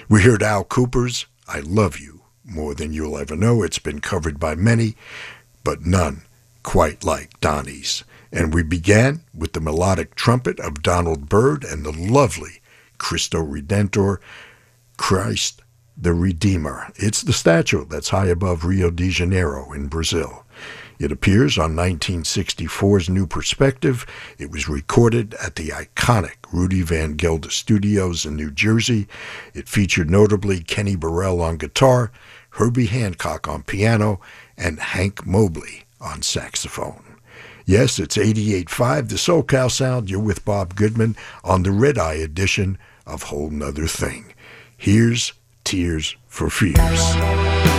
We 0.09 0.21
heard 0.21 0.43
Al 0.43 0.65
Kooper's 0.65 1.26
I 1.47 1.61
Love 1.61 1.99
You 1.99 2.21
More 2.43 2.76
Than 2.76 2.93
You'll 2.93 3.17
Ever 3.17 3.36
Know. 3.36 3.63
It's 3.63 3.80
been 3.80 3.99
covered 3.99 4.39
by 4.39 4.55
many, 4.55 4.95
but 5.63 5.86
none 5.86 6.24
quite 6.63 7.03
like 7.03 7.39
Donny's. 7.39 8.03
And 8.34 8.51
we 8.51 8.63
began 8.63 9.21
with 9.34 9.53
the 9.53 9.61
melodic 9.61 10.15
trumpet 10.15 10.59
of 10.59 10.81
Donald 10.81 11.29
Byrd 11.29 11.63
and 11.63 11.86
the 11.86 11.91
lovely 11.91 12.61
Cristo 12.97 13.43
Redentor, 13.43 14.17
Christ 14.97 15.61
the 15.95 16.13
Redeemer. 16.13 16.91
It's 16.95 17.21
the 17.21 17.31
statue 17.31 17.86
that's 17.86 18.09
high 18.09 18.25
above 18.25 18.65
Rio 18.65 18.89
de 18.89 19.09
Janeiro 19.09 19.71
in 19.71 19.88
Brazil. 19.88 20.45
It 20.97 21.11
appears 21.11 21.57
on 21.59 21.75
1964's 21.75 23.09
New 23.09 23.27
Perspective. 23.27 24.05
It 24.39 24.49
was 24.49 24.67
recorded 24.69 25.36
at 25.36 25.55
the 25.55 25.69
iconic 25.69 26.38
Rudy 26.51 26.81
Van 26.81 27.13
Gelder 27.13 27.51
Studios 27.51 28.25
in 28.25 28.36
New 28.36 28.49
Jersey. 28.49 29.07
It 29.53 29.67
featured 29.69 30.09
notably 30.09 30.61
Kenny 30.61 30.95
Burrell 30.95 31.41
on 31.41 31.57
guitar, 31.57 32.11
Herbie 32.51 32.88
Hancock 32.88 33.47
on 33.47 33.63
piano, 33.63 34.19
and 34.57 34.79
Hank 34.79 35.25
Mobley 35.25 35.84
on 36.01 36.21
saxophone. 36.21 37.12
Yes, 37.66 37.97
it's 37.97 38.18
88.5, 38.18 39.09
the 39.09 39.16
SoCal 39.16 39.72
Sound. 39.72 40.09
You're 40.09 40.20
with 40.20 40.43
Bob 40.43 40.76
Goodman 40.76 41.16
on 41.43 41.64
the 41.64 41.72
Red 41.72 41.97
Eye 41.97 42.16
edition 42.16 42.78
of 43.05 43.24
Whole 43.24 43.49
Nother 43.49 43.88
Thing. 43.88 44.34
Here's 44.78 45.34
Tears 45.64 46.18
for 46.28 46.49
Fears. 46.49 47.72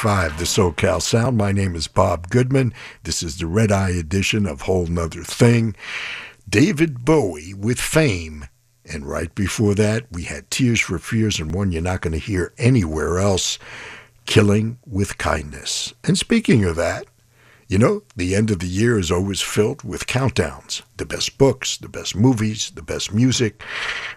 88.5, 0.00 0.38
the 0.38 0.44
SoCal 0.44 1.02
Sound. 1.02 1.36
My 1.36 1.52
name 1.52 1.76
is 1.76 1.86
Bob 1.86 2.30
Goodman. 2.30 2.72
This 3.02 3.22
is 3.22 3.36
the 3.36 3.46
Red 3.46 3.70
Eye 3.70 3.90
edition 3.90 4.46
of 4.46 4.62
Whole 4.62 4.86
Nother 4.86 5.22
Thing. 5.22 5.76
David 6.48 7.04
Bowie 7.04 7.52
with 7.52 7.78
Fame. 7.78 8.46
And 8.90 9.04
right 9.04 9.34
before 9.34 9.74
that, 9.74 10.06
we 10.10 10.22
had 10.22 10.50
Tears 10.50 10.80
for 10.80 10.98
Fears 10.98 11.38
and 11.38 11.52
one 11.52 11.70
you're 11.70 11.82
not 11.82 12.00
going 12.00 12.14
to 12.14 12.18
hear 12.18 12.54
anywhere 12.56 13.18
else, 13.18 13.58
Killing 14.24 14.78
with 14.86 15.18
Kindness. 15.18 15.92
And 16.02 16.16
speaking 16.16 16.64
of 16.64 16.76
that, 16.76 17.04
you 17.68 17.76
know, 17.76 18.02
the 18.16 18.34
end 18.34 18.50
of 18.50 18.60
the 18.60 18.68
year 18.68 18.98
is 18.98 19.10
always 19.10 19.42
filled 19.42 19.84
with 19.84 20.06
countdowns 20.06 20.80
the 20.96 21.04
best 21.04 21.36
books, 21.36 21.76
the 21.76 21.90
best 21.90 22.16
movies, 22.16 22.72
the 22.74 22.82
best 22.82 23.12
music. 23.12 23.62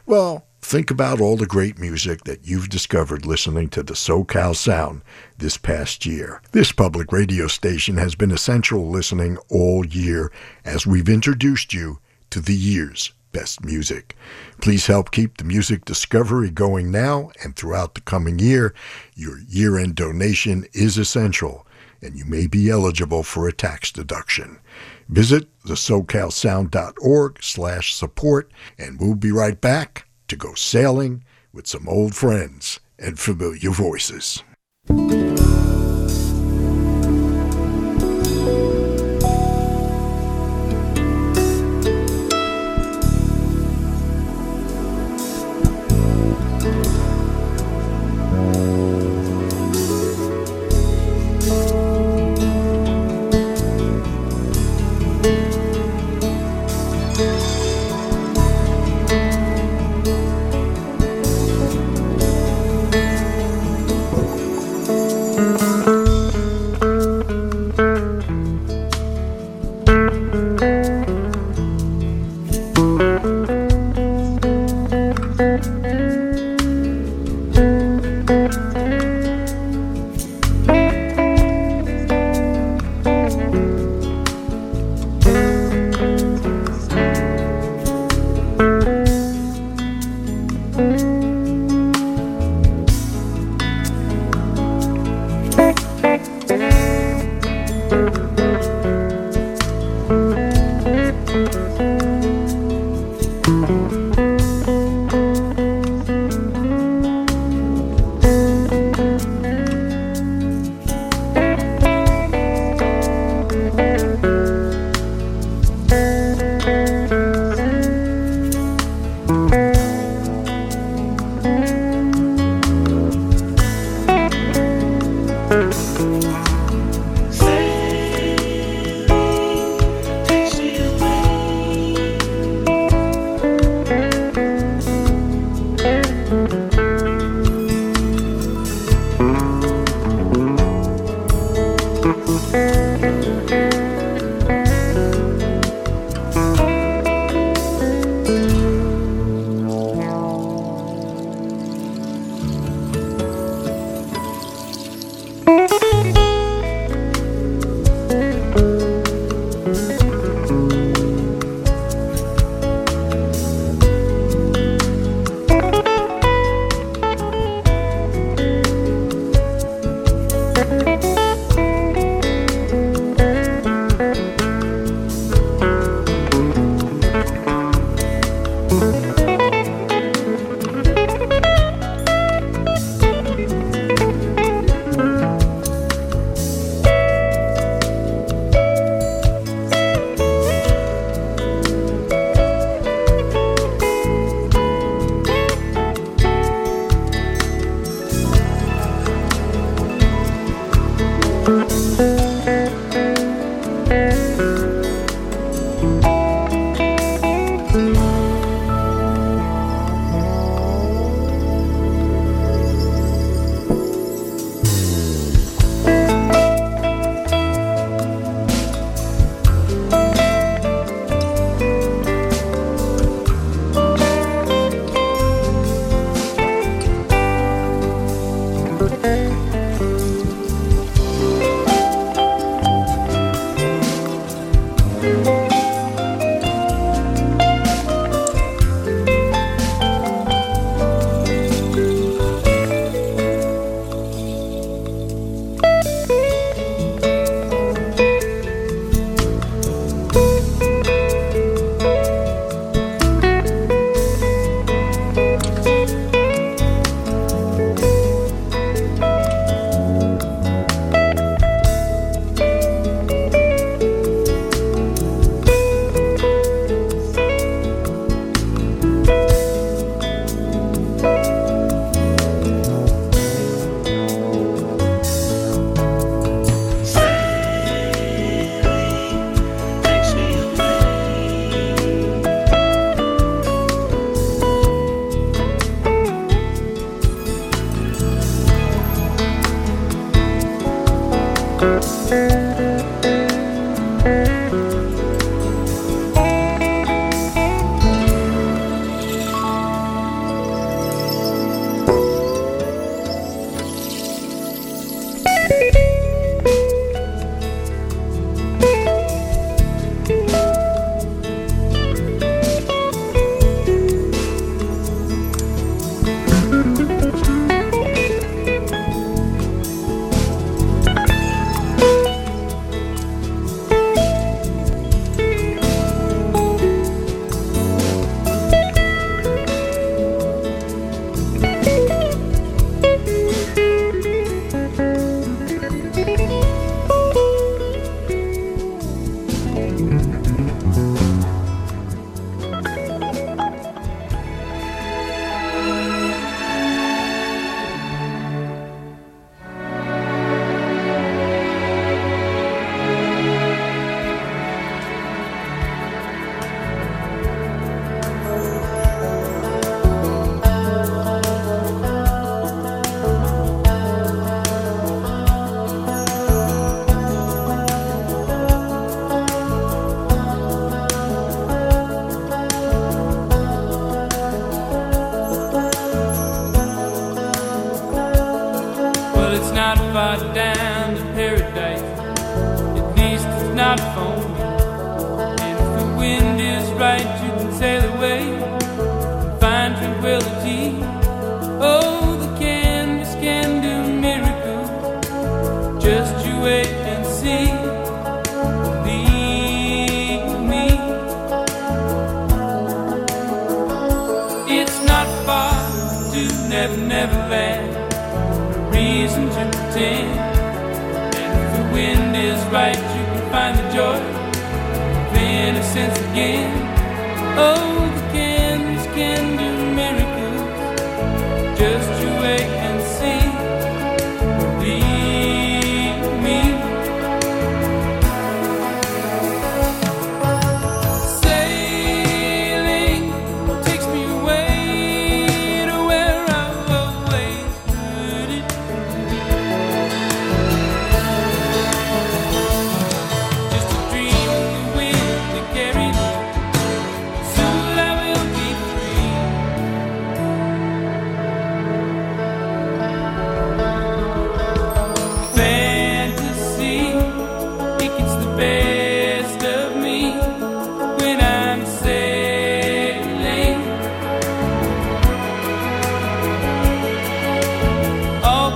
Well, 0.05 0.47
think 0.63 0.89
about 0.89 1.19
all 1.19 1.35
the 1.35 1.45
great 1.45 1.77
music 1.77 2.23
that 2.23 2.47
you've 2.47 2.69
discovered 2.69 3.25
listening 3.25 3.67
to 3.69 3.83
the 3.83 3.93
SoCal 3.93 4.55
Sound 4.55 5.01
this 5.37 5.57
past 5.57 6.05
year. 6.05 6.41
This 6.51 6.71
public 6.71 7.11
radio 7.11 7.47
station 7.47 7.97
has 7.97 8.15
been 8.15 8.31
essential 8.31 8.89
listening 8.89 9.37
all 9.49 9.85
year 9.85 10.31
as 10.63 10.87
we've 10.87 11.09
introduced 11.09 11.73
you 11.73 11.99
to 12.29 12.39
the 12.39 12.55
year's 12.55 13.11
best 13.33 13.65
music. 13.65 14.15
Please 14.61 14.87
help 14.87 15.11
keep 15.11 15.37
the 15.37 15.43
music 15.43 15.83
discovery 15.85 16.49
going 16.49 16.91
now 16.91 17.31
and 17.43 17.55
throughout 17.55 17.95
the 17.95 18.01
coming 18.01 18.39
year. 18.39 18.73
Your 19.15 19.39
year 19.41 19.77
end 19.77 19.95
donation 19.95 20.65
is 20.73 20.97
essential 20.97 21.67
and 22.01 22.15
you 22.15 22.25
may 22.25 22.47
be 22.47 22.69
eligible 22.69 23.23
for 23.23 23.47
a 23.47 23.53
tax 23.53 23.91
deduction. 23.91 24.59
Visit 25.09 25.47
thesocalsound.org 25.63 27.41
slash 27.41 27.93
support, 27.93 28.51
and 28.77 28.99
we'll 28.99 29.15
be 29.15 29.31
right 29.31 29.59
back 29.59 30.05
to 30.33 30.47
go 30.47 30.55
sailing 30.55 31.23
with 31.53 31.67
some 31.67 31.87
old 31.87 32.15
friends 32.15 32.79
and 32.97 33.19
familiar 33.19 33.69
voices. 33.69 34.43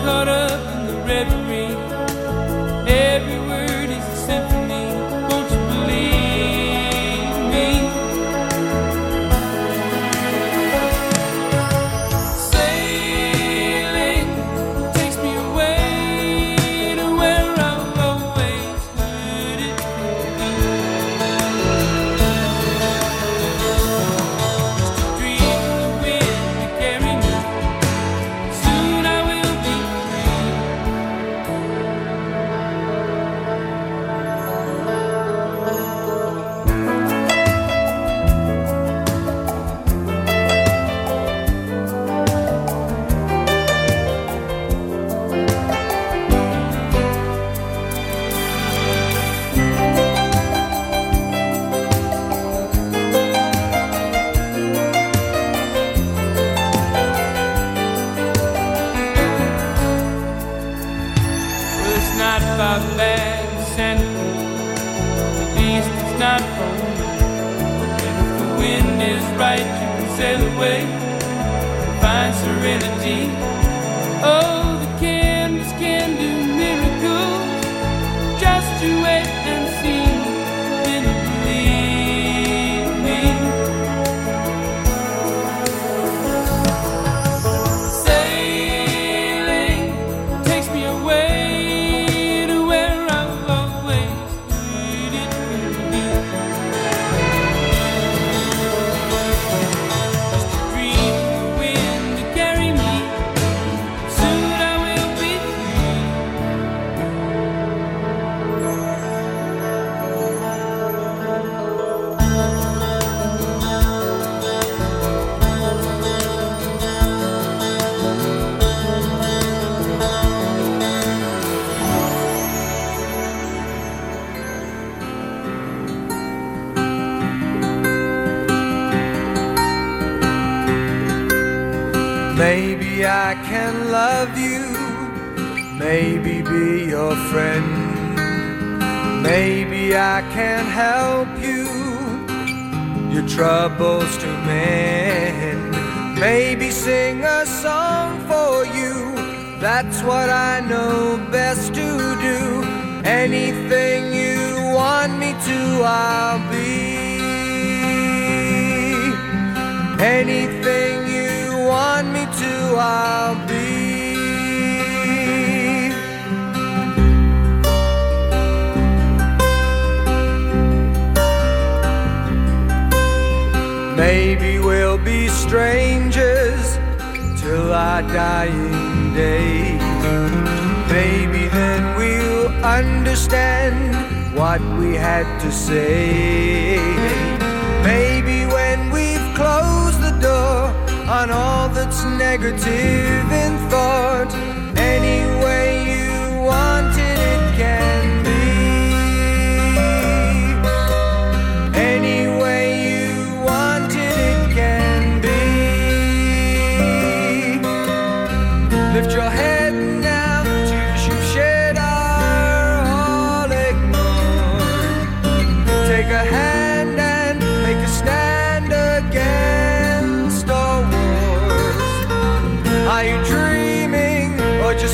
gonna 0.08 0.37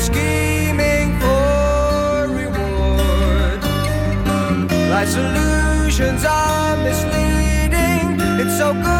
scheming 0.04 1.18
for 1.18 2.28
reward. 2.28 3.60
Life's 4.90 5.16
illusions 5.16 6.24
are 6.24 6.76
misleading. 6.76 8.20
It's 8.40 8.58
so 8.58 8.74
good. 8.74 8.93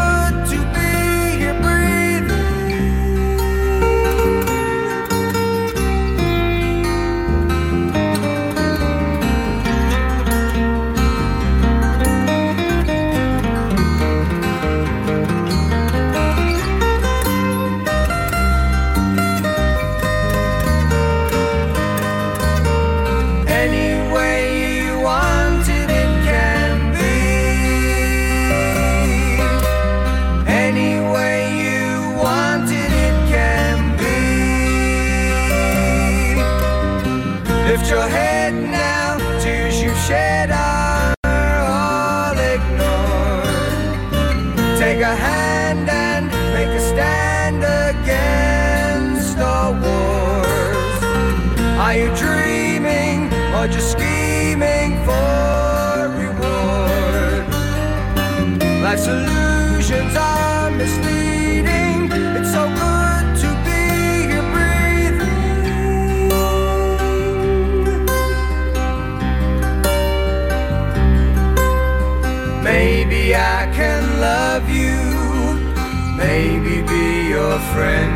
Friend. 77.73 78.13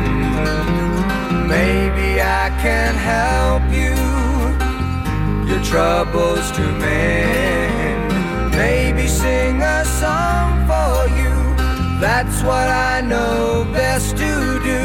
Maybe 1.48 2.20
I 2.20 2.46
can 2.64 2.94
help 2.94 3.64
you, 3.82 3.94
your 5.50 5.62
troubles 5.64 6.50
to 6.52 6.64
mend. 6.82 8.10
Maybe 8.56 9.06
sing 9.06 9.60
a 9.62 9.84
song 9.84 10.48
for 10.70 10.96
you, 11.20 11.34
that's 12.00 12.42
what 12.42 12.68
I 12.68 13.00
know 13.00 13.66
best 13.72 14.16
to 14.16 14.60
do. 14.72 14.84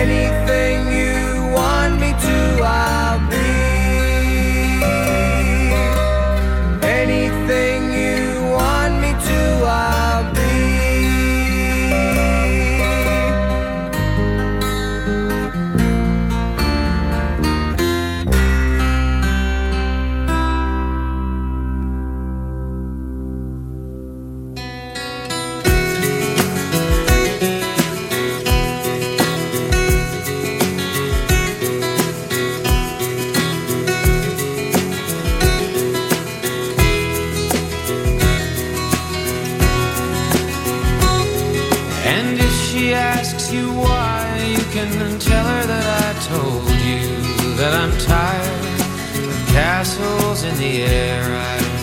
Anything 0.00 0.76
you 1.00 1.52
want 1.52 2.00
me 2.00 2.10
to, 2.26 2.38
I'll 2.62 3.03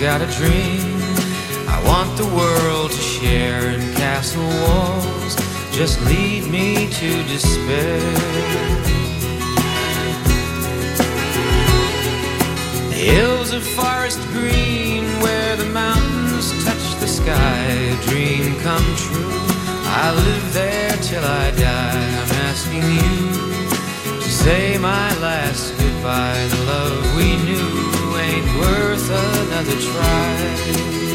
got 0.01 0.19
a 0.19 0.25
dream 0.35 0.99
I 1.67 1.79
want 1.85 2.17
the 2.17 2.25
world 2.25 2.89
to 2.89 2.97
share, 2.97 3.69
and 3.69 3.95
castle 3.95 4.41
walls 4.65 5.35
just 5.71 6.01
lead 6.05 6.49
me 6.49 6.89
to 6.89 7.23
despair. 7.25 7.99
The 12.89 12.95
hills 12.95 13.53
of 13.53 13.63
forest 13.63 14.19
green 14.29 15.05
where 15.21 15.55
the 15.55 15.69
mountains 15.69 16.49
touch 16.65 16.99
the 16.99 17.07
sky, 17.07 17.61
a 17.93 17.95
dream 18.09 18.59
come 18.61 18.87
true. 18.95 19.37
I'll 20.01 20.15
live 20.15 20.53
there 20.53 20.97
till 20.97 21.23
I 21.23 21.51
die. 21.51 22.07
I'm 22.21 22.31
asking 22.49 22.85
you 22.97 24.19
to 24.19 24.29
say 24.29 24.79
my 24.79 25.15
last 25.19 25.77
goodbye. 25.77 26.47
The 26.47 26.63
love 26.65 27.15
we 27.15 27.37
knew 27.45 27.80
ain't 28.31 28.45
worth 28.57 29.09
another 29.09 29.77
try. 29.79 31.10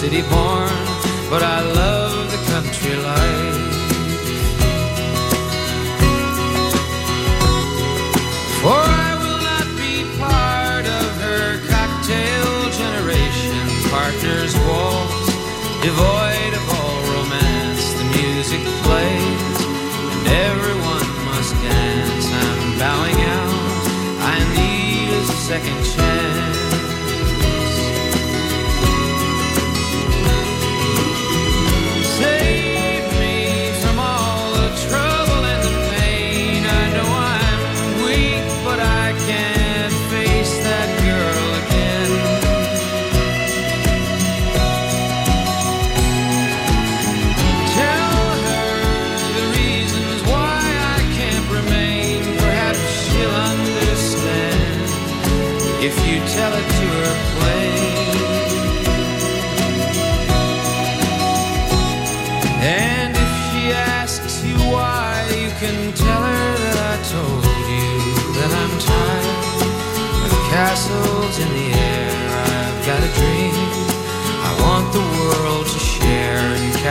City 0.00 0.22
born, 0.22 0.72
but 1.28 1.42
I 1.42 1.60
love 1.60 2.30
the 2.32 2.40
country 2.50 2.96
life. 2.96 3.60
For 8.62 8.80
I 8.80 9.10
will 9.20 9.42
not 9.52 9.68
be 9.76 10.08
part 10.16 10.86
of 10.88 11.08
her 11.26 11.60
cocktail 11.68 12.48
generation. 12.80 13.60
Partners 13.92 14.54
waltz, 14.64 15.26
devoid 15.84 16.52
of 16.60 16.64
all 16.76 17.00
romance. 17.12 17.84
The 18.00 18.06
music 18.16 18.62
plays, 18.80 19.56
and 20.16 20.26
everyone 20.48 21.08
must 21.28 21.52
dance. 21.60 22.26
I'm 22.40 22.78
bowing 22.80 23.20
out. 23.36 23.84
I 24.32 24.36
need 24.56 25.08
a 25.12 25.24
second 25.48 25.78
chance. 25.92 26.49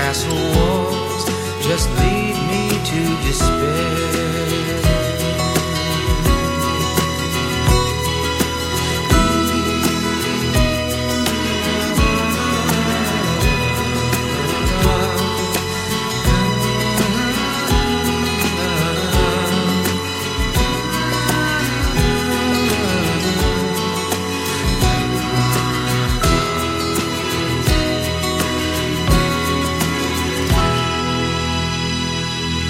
Castle 0.09 0.33
walls 0.33 1.25
just 1.67 1.87
lead 1.99 2.33
me 2.49 2.67
to 2.83 3.27
despair. 3.27 4.38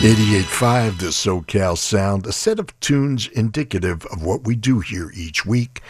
Eighty-eight-five, 0.02 0.98
the 0.98 1.08
SoCal 1.08 1.78
Sound, 1.78 2.26
a 2.26 2.32
set 2.32 2.58
of 2.58 2.80
tunes 2.80 3.28
indicative 3.28 4.06
of 4.06 4.24
what 4.24 4.46
we 4.46 4.56
do 4.56 4.80
here 4.80 5.12
each 5.14 5.46
week. 5.46 5.82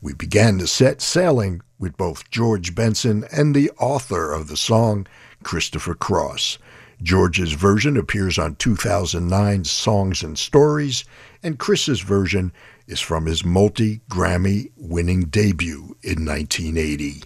We 0.00 0.14
began 0.14 0.58
the 0.58 0.66
set 0.66 1.00
sailing 1.00 1.62
with 1.78 1.96
both 1.96 2.28
George 2.28 2.74
Benson 2.74 3.24
and 3.30 3.54
the 3.54 3.70
author 3.78 4.32
of 4.32 4.48
the 4.48 4.56
song, 4.56 5.06
Christopher 5.44 5.94
Cross. 5.94 6.58
George's 7.04 7.52
version 7.52 7.96
appears 7.96 8.36
on 8.36 8.56
2009's 8.56 9.70
Songs 9.70 10.24
and 10.24 10.36
Stories, 10.36 11.04
and 11.40 11.56
Chris's 11.56 12.00
version 12.00 12.52
is 12.88 12.98
from 13.00 13.26
his 13.26 13.44
multi 13.44 14.00
Grammy 14.10 14.72
winning 14.76 15.26
debut 15.26 15.96
in 16.02 16.26
1980. 16.26 17.22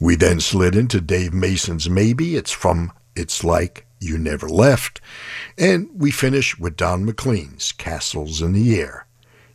We 0.00 0.16
then 0.16 0.40
slid 0.40 0.74
into 0.74 1.00
Dave 1.00 1.32
Mason's 1.32 1.88
Maybe. 1.88 2.34
It's 2.34 2.50
from 2.50 2.90
It's 3.14 3.44
Like 3.44 3.86
You 4.00 4.18
Never 4.18 4.48
Left. 4.48 5.00
And 5.56 5.90
we 5.94 6.10
finish 6.10 6.58
with 6.58 6.76
Don 6.76 7.06
McLean's 7.06 7.72
Castles 7.72 8.42
in 8.42 8.52
the 8.52 8.80
Air. 8.80 9.06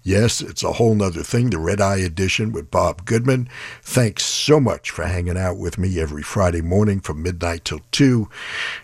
Yes, 0.08 0.40
it's 0.40 0.62
a 0.62 0.74
whole 0.74 0.94
nother 0.94 1.24
thing, 1.24 1.50
the 1.50 1.58
Red 1.58 1.82
Eye 1.82 1.98
Edition 1.98 2.52
with 2.52 2.70
Bob 2.70 3.06
Goodman. 3.06 3.50
Thanks 3.82 4.24
so 4.24 4.60
much 4.60 4.92
for 4.92 5.04
hanging 5.04 5.36
out 5.36 5.58
with 5.58 5.80
me 5.80 6.00
every 6.00 6.22
Friday 6.22 6.62
morning 6.62 7.00
from 7.00 7.24
midnight 7.24 7.66
till 7.66 7.82
2. 7.92 8.30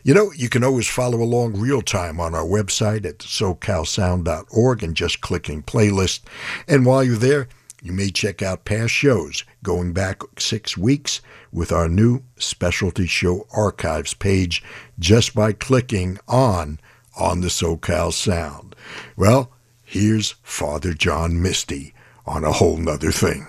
You 0.01 0.13
know, 0.15 0.31
you 0.31 0.49
can 0.49 0.63
always 0.63 0.89
follow 0.89 1.21
along 1.21 1.59
real 1.59 1.83
time 1.83 2.19
on 2.19 2.33
our 2.33 2.43
website 2.43 3.05
at 3.05 3.19
socalsound.org 3.19 4.81
and 4.81 4.95
just 4.95 5.21
clicking 5.21 5.61
playlist. 5.61 6.21
And 6.67 6.87
while 6.87 7.03
you're 7.03 7.17
there, 7.17 7.47
you 7.81 7.91
may 7.91 8.09
check 8.09 8.41
out 8.41 8.65
past 8.65 8.91
shows 8.91 9.43
going 9.63 9.91
back 9.93 10.21
six 10.37 10.77
weeks 10.77 11.21
with 11.51 11.71
our 11.71 11.89
new 11.89 12.23
specialty 12.37 13.07
show 13.07 13.47
archives 13.55 14.13
page 14.13 14.63
just 14.99 15.33
by 15.33 15.51
clicking 15.51 16.19
on 16.27 16.79
on 17.17 17.41
the 17.41 17.47
SoCal 17.47 18.13
Sound. 18.13 18.75
Well, 19.17 19.51
here's 19.83 20.35
Father 20.43 20.93
John 20.93 21.41
Misty 21.41 21.93
on 22.25 22.43
a 22.43 22.51
whole 22.51 22.77
nother 22.77 23.11
thing. 23.11 23.45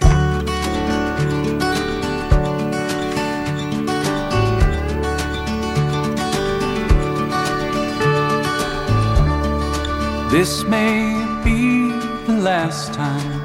This 10.32 10.64
may 10.64 11.12
be 11.44 11.90
the 12.24 12.40
last 12.40 12.94
time, 12.94 13.41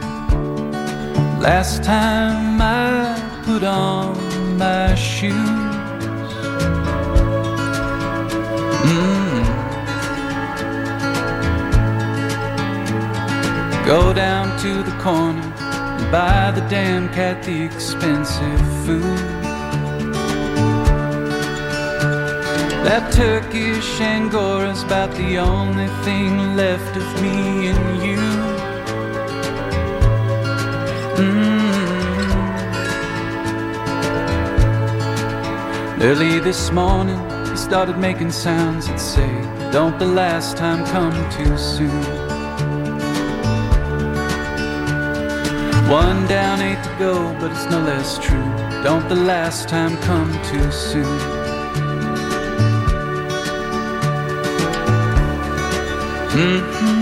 last 1.40 1.84
time 1.84 2.60
I 2.62 3.42
put 3.46 3.64
on 3.64 4.58
my 4.58 4.96
shoes. 4.96 5.34
Mm. 8.84 9.46
Go 13.86 14.14
down 14.14 14.58
to 14.60 14.84
the 14.84 14.98
corner 15.00 15.42
and 15.42 16.12
buy 16.12 16.52
the 16.52 16.68
damn 16.70 17.08
cat 17.10 17.44
the 17.44 17.64
expensive 17.64 18.62
food. 18.86 19.38
That 22.84 23.12
Turkish 23.12 24.00
Angora's 24.00 24.84
about 24.84 25.12
the 25.16 25.38
only 25.38 25.88
thing 26.04 26.56
left 26.56 26.96
of 26.96 27.22
me 27.22 27.68
and 27.68 28.04
you. 28.04 28.57
Early 36.00 36.38
this 36.38 36.72
morning, 36.72 37.18
he 37.50 37.58
started 37.58 37.98
making 37.98 38.30
sounds 38.32 38.86
that 38.86 39.00
say, 39.00 39.28
Don't 39.72 39.98
the 39.98 40.06
last 40.06 40.56
time 40.56 40.86
come 40.86 41.12
too 41.32 41.58
soon. 41.58 41.90
One 45.90 46.28
down, 46.28 46.62
eight 46.62 46.84
to 46.84 46.96
go, 47.00 47.36
but 47.40 47.50
it's 47.50 47.66
no 47.72 47.82
less 47.82 48.20
true. 48.20 48.46
Don't 48.84 49.10
the 49.10 49.16
last 49.16 49.70
time 49.70 49.98
come 50.04 50.32
too 50.44 50.72
soon. 50.72 51.20
Mm-hmm. 56.38 56.97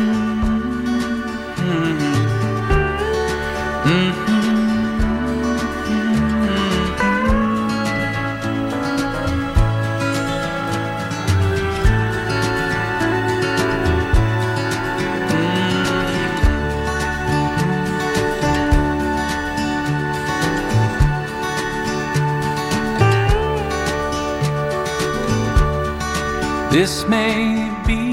This 26.85 27.01
may 27.07 27.73
be 27.87 28.03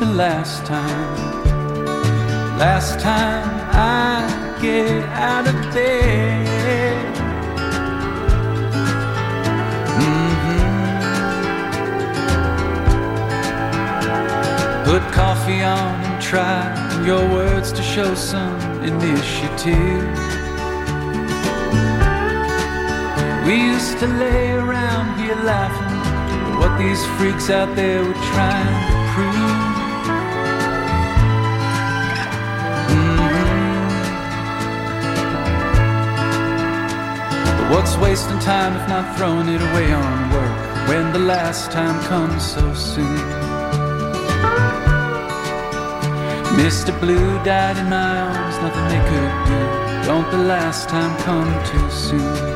the 0.00 0.06
last 0.06 0.64
time, 0.64 1.44
last 2.56 2.98
time 2.98 3.46
I 3.74 4.24
get 4.58 5.04
out 5.10 5.46
of 5.46 5.54
bed. 5.74 7.14
Mm-hmm. 10.00 10.64
Put 14.86 15.02
coffee 15.12 15.62
on 15.62 16.02
and 16.06 16.22
try 16.22 17.04
your 17.04 17.22
words 17.30 17.70
to 17.72 17.82
show 17.82 18.14
some 18.14 18.58
initiative. 18.82 20.04
We 23.46 23.56
used 23.72 23.98
to 23.98 24.06
lay 24.06 24.52
around 24.52 25.20
here 25.20 25.36
laughing 25.44 25.85
these 26.78 27.04
freaks 27.16 27.48
out 27.48 27.74
there 27.74 28.04
were 28.04 28.20
trying 28.32 28.80
to 28.88 28.96
prove. 29.12 29.76
Mhm. 32.90 33.16
But 37.46 37.70
what's 37.72 37.96
wasting 37.96 38.38
time 38.40 38.76
if 38.76 38.88
not 38.88 39.16
throwing 39.16 39.48
it 39.48 39.62
away 39.68 39.92
on 39.92 40.30
work 40.30 40.56
when 40.88 41.12
the 41.12 41.18
last 41.18 41.72
time 41.72 41.98
comes 42.04 42.42
so 42.42 42.74
soon? 42.74 43.22
Mr. 46.56 46.92
Blue 47.00 47.38
died 47.44 47.76
in 47.78 47.88
my 47.88 48.18
arms, 48.20 48.56
nothing 48.62 48.86
they 48.88 49.02
could 49.10 49.34
do. 49.50 49.60
Don't 50.06 50.30
the 50.30 50.44
last 50.54 50.88
time 50.88 51.14
come 51.24 51.52
too 51.70 51.90
soon? 51.90 52.55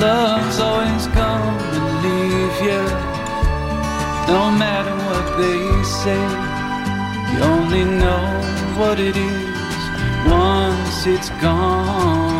Love's 0.00 0.58
always 0.58 1.06
come 1.08 1.58
and 1.76 1.86
leave 2.04 2.56
you. 2.68 2.82
No 4.32 4.50
matter 4.50 4.94
what 5.08 5.26
they 5.36 5.82
say, 6.02 6.22
you 7.30 7.38
only 7.54 7.84
know 7.84 8.24
what 8.78 8.98
it 8.98 9.14
is 9.14 9.50
once 10.26 11.06
it's 11.06 11.28
gone 11.42 12.39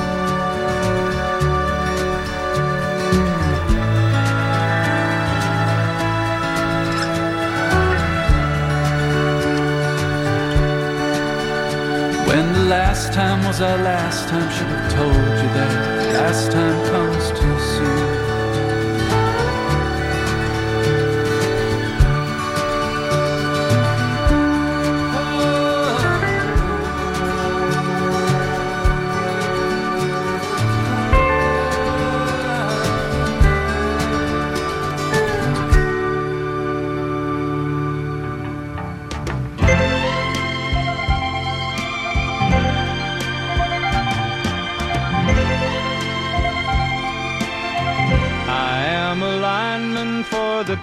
Last 13.01 13.13
time 13.15 13.43
was 13.45 13.61
our 13.61 13.77
last 13.79 14.29
time, 14.29 14.51
should 14.51 14.67
have 14.67 14.91
told 14.93 15.15
you 15.15 15.49
that 15.55 16.13
last 16.13 16.51
time 16.51 16.85
comes 16.91 17.29
too 17.31 17.59
soon. 17.59 18.10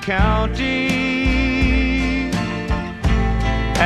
County, 0.09 0.89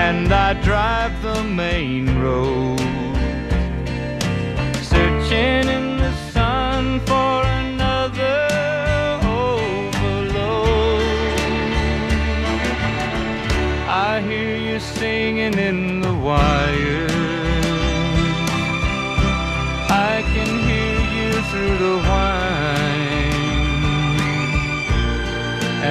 and 0.07 0.32
I 0.32 0.53
drive 0.62 1.20
the 1.20 1.43
main 1.43 2.20
road, 2.20 2.78
searching 4.81 5.69
in 5.77 5.97
the 5.97 6.12
sun 6.32 7.01
for 7.09 7.43
another 7.62 8.39
overload. 9.24 10.23
I 13.89 14.20
hear 14.24 14.57
you 14.57 14.78
singing 14.78 15.59
in 15.59 16.03
the 16.03 16.15
wire. 16.15 17.09
I 19.90 20.23
can 20.32 20.51
hear 20.70 20.99
you 21.16 21.31
through 21.51 21.77
the 21.78 22.02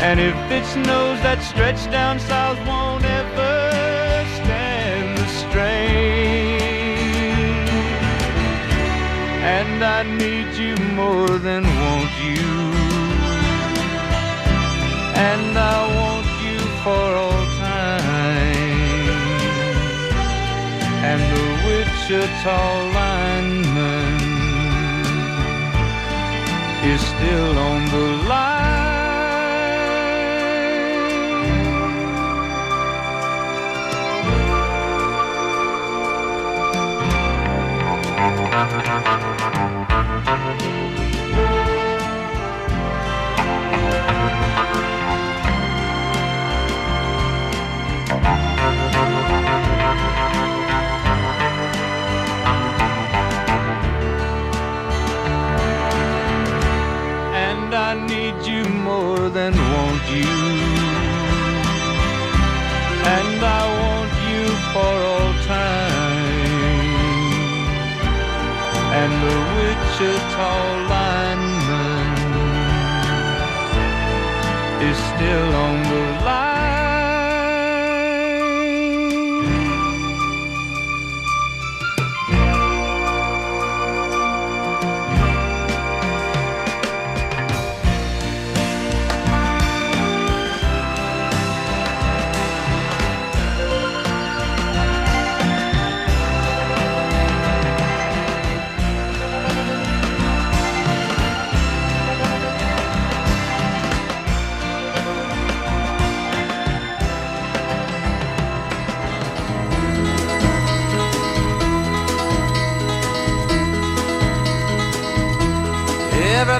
And 0.00 0.20
if 0.20 0.36
it 0.52 0.64
snows, 0.64 1.20
that 1.22 1.42
stretch 1.42 1.90
down 1.90 2.20
south 2.20 2.58
won't 2.68 3.04
ever 3.04 4.24
stand 4.38 5.18
the 5.18 5.26
strain. 5.26 6.58
And 9.42 9.82
I 9.82 10.04
need 10.04 10.54
you 10.54 10.76
more 10.94 11.28
than 11.46 11.64
want 11.64 12.14
you. 12.22 12.46
And 15.18 15.58
I 15.58 15.78
want 15.98 16.30
you 16.46 16.58
for 16.84 17.06
all 17.24 17.44
time. 17.58 18.38
And 21.10 21.20
the 21.34 21.44
Wichita 21.66 22.60
lineman 22.98 24.14
is 26.92 27.00
still 27.00 27.58
on 27.58 27.84
the 27.86 28.06
line. 28.28 28.77
More 58.88 59.28
than 59.30 59.54
want 59.54 60.04
you. 60.10 60.28
And 63.14 63.44
I 63.44 63.77
Wichita 69.98 70.86
lineman 70.88 72.14
is 74.80 74.96
still 74.96 75.50
on 75.56 75.82
the 75.90 76.07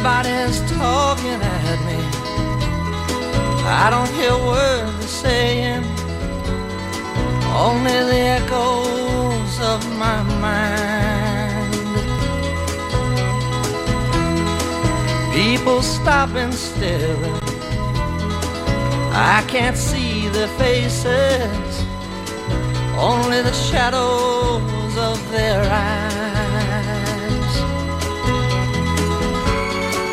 Everybody's 0.08 0.60
talking 0.72 1.40
at 1.42 1.78
me. 1.84 1.98
I 3.66 3.90
don't 3.90 4.08
hear 4.18 4.32
words 4.32 4.96
they're 4.96 5.06
saying, 5.06 5.84
only 7.54 7.98
the 8.10 8.22
echoes 8.40 9.60
of 9.60 9.80
my 9.98 10.22
mind. 10.46 11.74
People 15.34 15.82
stop 15.82 16.30
stopping 16.30 16.52
still. 16.52 17.24
I 19.12 19.44
can't 19.46 19.76
see 19.76 20.28
their 20.28 20.48
faces, 20.56 21.84
only 22.96 23.42
the 23.42 23.52
shadows 23.52 24.96
of 24.96 25.30
their 25.30 25.62
eyes. 25.70 26.17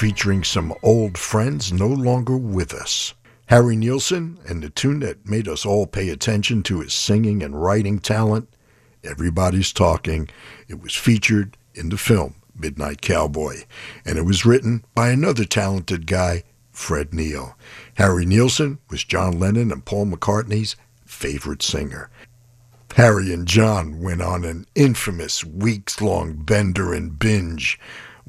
featuring 0.00 0.42
some 0.42 0.72
old 0.82 1.18
friends 1.18 1.74
no 1.74 1.86
longer 1.86 2.34
with 2.34 2.72
us. 2.72 3.12
Harry 3.48 3.76
Nilsson 3.76 4.38
and 4.48 4.62
the 4.62 4.70
tune 4.70 5.00
that 5.00 5.28
made 5.28 5.46
us 5.46 5.66
all 5.66 5.86
pay 5.86 6.08
attention 6.08 6.62
to 6.62 6.80
his 6.80 6.94
singing 6.94 7.42
and 7.42 7.62
writing 7.62 7.98
talent, 7.98 8.48
Everybody's 9.04 9.74
Talking. 9.74 10.30
It 10.68 10.80
was 10.80 10.94
featured 10.94 11.54
in 11.74 11.90
the 11.90 11.98
film 11.98 12.36
Midnight 12.58 13.02
Cowboy, 13.02 13.64
and 14.06 14.16
it 14.16 14.22
was 14.22 14.46
written 14.46 14.86
by 14.94 15.10
another 15.10 15.44
talented 15.44 16.06
guy, 16.06 16.44
Fred 16.72 17.12
Neil. 17.12 17.54
Harry 17.96 18.24
Nilsson 18.24 18.78
was 18.88 19.04
John 19.04 19.38
Lennon 19.38 19.70
and 19.70 19.84
Paul 19.84 20.06
McCartney's 20.06 20.76
favorite 21.04 21.62
singer. 21.62 22.08
Harry 22.96 23.34
and 23.34 23.46
John 23.46 24.00
went 24.00 24.22
on 24.22 24.46
an 24.46 24.64
infamous 24.74 25.44
weeks 25.44 26.00
long 26.00 26.36
bender 26.36 26.94
and 26.94 27.18
binge 27.18 27.78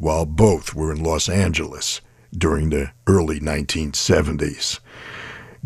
while 0.02 0.26
both 0.26 0.74
were 0.74 0.92
in 0.92 1.04
Los 1.04 1.30
Angeles 1.30 2.02
during 2.36 2.72
the 2.72 2.92
early 3.06 3.40
1970s. 3.40 4.80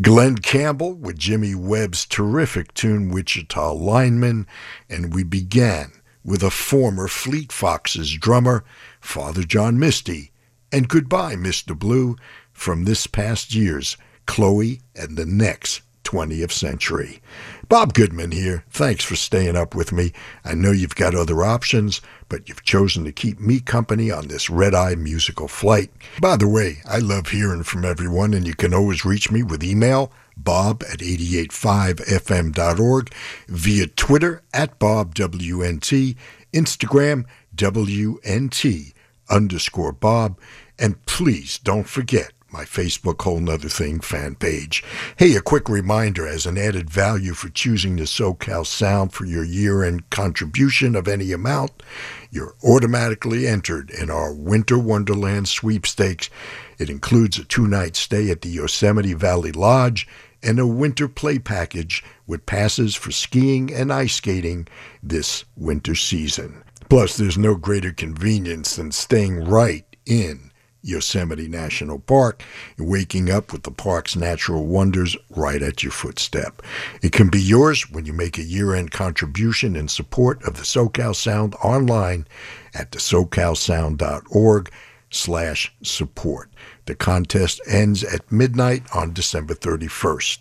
Glen 0.02 0.36
Campbell 0.36 0.92
with 0.92 1.18
Jimmy 1.18 1.54
Webb's 1.54 2.04
terrific 2.04 2.74
tune 2.74 3.08
Wichita 3.08 3.72
Lineman, 3.72 4.46
and 4.90 5.14
we 5.14 5.24
began 5.24 5.90
with 6.22 6.42
a 6.42 6.50
former 6.50 7.08
Fleet 7.08 7.50
Foxes 7.50 8.12
drummer, 8.12 8.62
Father 9.00 9.42
John 9.42 9.78
Misty, 9.78 10.32
and 10.70 10.86
Goodbye, 10.86 11.36
Mr. 11.36 11.76
Blue, 11.76 12.14
from 12.52 12.84
this 12.84 13.06
past 13.06 13.54
year's 13.54 13.96
Chloe 14.26 14.82
and 14.94 15.16
the 15.16 15.24
Next 15.24 15.80
20th 16.04 16.52
Century. 16.52 17.22
Bob 17.68 17.94
Goodman 17.94 18.30
here. 18.30 18.62
Thanks 18.70 19.04
for 19.04 19.16
staying 19.16 19.56
up 19.56 19.74
with 19.74 19.90
me. 19.90 20.12
I 20.44 20.54
know 20.54 20.70
you've 20.70 20.94
got 20.94 21.16
other 21.16 21.44
options, 21.44 22.00
but 22.28 22.48
you've 22.48 22.62
chosen 22.62 23.04
to 23.04 23.12
keep 23.12 23.40
me 23.40 23.58
company 23.58 24.08
on 24.10 24.28
this 24.28 24.48
red 24.48 24.72
eye 24.72 24.94
musical 24.94 25.48
flight. 25.48 25.90
By 26.20 26.36
the 26.36 26.46
way, 26.46 26.78
I 26.88 26.98
love 26.98 27.26
hearing 27.28 27.64
from 27.64 27.84
everyone, 27.84 28.34
and 28.34 28.46
you 28.46 28.54
can 28.54 28.72
always 28.72 29.04
reach 29.04 29.32
me 29.32 29.42
with 29.42 29.64
email 29.64 30.12
bob 30.36 30.84
at 30.84 31.00
885fm.org, 31.00 33.12
via 33.48 33.86
Twitter 33.88 34.42
at 34.52 34.78
BobWNT, 34.78 36.14
Instagram 36.52 37.24
WNT 37.56 38.92
underscore 39.28 39.92
Bob, 39.92 40.38
and 40.78 41.04
please 41.06 41.58
don't 41.58 41.88
forget 41.88 42.32
my 42.56 42.64
Facebook 42.64 43.20
Whole 43.20 43.38
Nother 43.38 43.68
Thing 43.68 44.00
fan 44.00 44.34
page. 44.34 44.82
Hey, 45.18 45.36
a 45.36 45.42
quick 45.42 45.68
reminder 45.68 46.26
as 46.26 46.46
an 46.46 46.56
added 46.56 46.88
value 46.88 47.34
for 47.34 47.50
choosing 47.50 47.96
the 47.96 48.04
SoCal 48.04 48.64
Sound 48.64 49.12
for 49.12 49.26
your 49.26 49.44
year 49.44 49.84
end 49.84 50.08
contribution 50.08 50.96
of 50.96 51.06
any 51.06 51.32
amount, 51.32 51.82
you're 52.30 52.54
automatically 52.64 53.46
entered 53.46 53.90
in 53.90 54.08
our 54.08 54.32
Winter 54.32 54.78
Wonderland 54.78 55.48
sweepstakes. 55.48 56.30
It 56.78 56.88
includes 56.88 57.38
a 57.38 57.44
two 57.44 57.66
night 57.66 57.94
stay 57.94 58.30
at 58.30 58.40
the 58.40 58.48
Yosemite 58.48 59.12
Valley 59.12 59.52
Lodge 59.52 60.08
and 60.42 60.58
a 60.58 60.66
winter 60.66 61.08
play 61.08 61.38
package 61.38 62.02
with 62.26 62.46
passes 62.46 62.94
for 62.94 63.10
skiing 63.10 63.70
and 63.70 63.92
ice 63.92 64.14
skating 64.14 64.66
this 65.02 65.44
winter 65.58 65.94
season. 65.94 66.64
Plus, 66.88 67.18
there's 67.18 67.36
no 67.36 67.54
greater 67.54 67.92
convenience 67.92 68.76
than 68.76 68.92
staying 68.92 69.44
right 69.44 69.84
in 70.06 70.52
Yosemite 70.86 71.48
National 71.48 71.98
Park 71.98 72.42
waking 72.78 73.30
up 73.30 73.52
with 73.52 73.64
the 73.64 73.70
park's 73.70 74.16
natural 74.16 74.66
wonders 74.66 75.16
right 75.30 75.62
at 75.62 75.82
your 75.82 75.92
footstep. 75.92 76.62
It 77.02 77.12
can 77.12 77.28
be 77.28 77.40
yours 77.40 77.90
when 77.90 78.06
you 78.06 78.12
make 78.12 78.38
a 78.38 78.42
year-end 78.42 78.90
contribution 78.90 79.76
in 79.76 79.88
support 79.88 80.42
of 80.44 80.56
the 80.56 80.62
SoCal 80.62 81.14
Sound 81.14 81.54
online 81.56 82.26
at 82.74 82.92
the 82.92 82.98
socalsound.org 82.98 84.70
slash 85.10 85.72
support. 85.82 86.50
The 86.86 86.94
contest 86.94 87.60
ends 87.66 88.04
at 88.04 88.30
midnight 88.30 88.84
on 88.94 89.12
December 89.12 89.54
31st. 89.54 90.38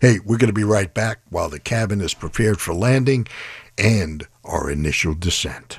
Hey, 0.00 0.18
we're 0.24 0.38
going 0.38 0.48
to 0.48 0.52
be 0.52 0.64
right 0.64 0.92
back 0.92 1.20
while 1.30 1.48
the 1.48 1.60
cabin 1.60 2.00
is 2.00 2.14
prepared 2.14 2.60
for 2.60 2.74
landing 2.74 3.26
and 3.78 4.26
our 4.44 4.70
initial 4.70 5.14
descent. 5.14 5.78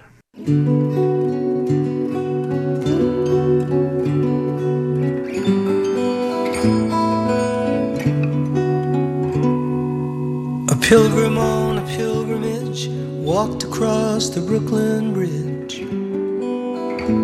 Pilgrim 10.87 11.35
on 11.35 11.79
a 11.79 11.87
pilgrimage 11.97 12.89
walked 13.25 13.63
across 13.63 14.29
the 14.29 14.39
Brooklyn 14.39 15.13
Bridge, 15.13 15.77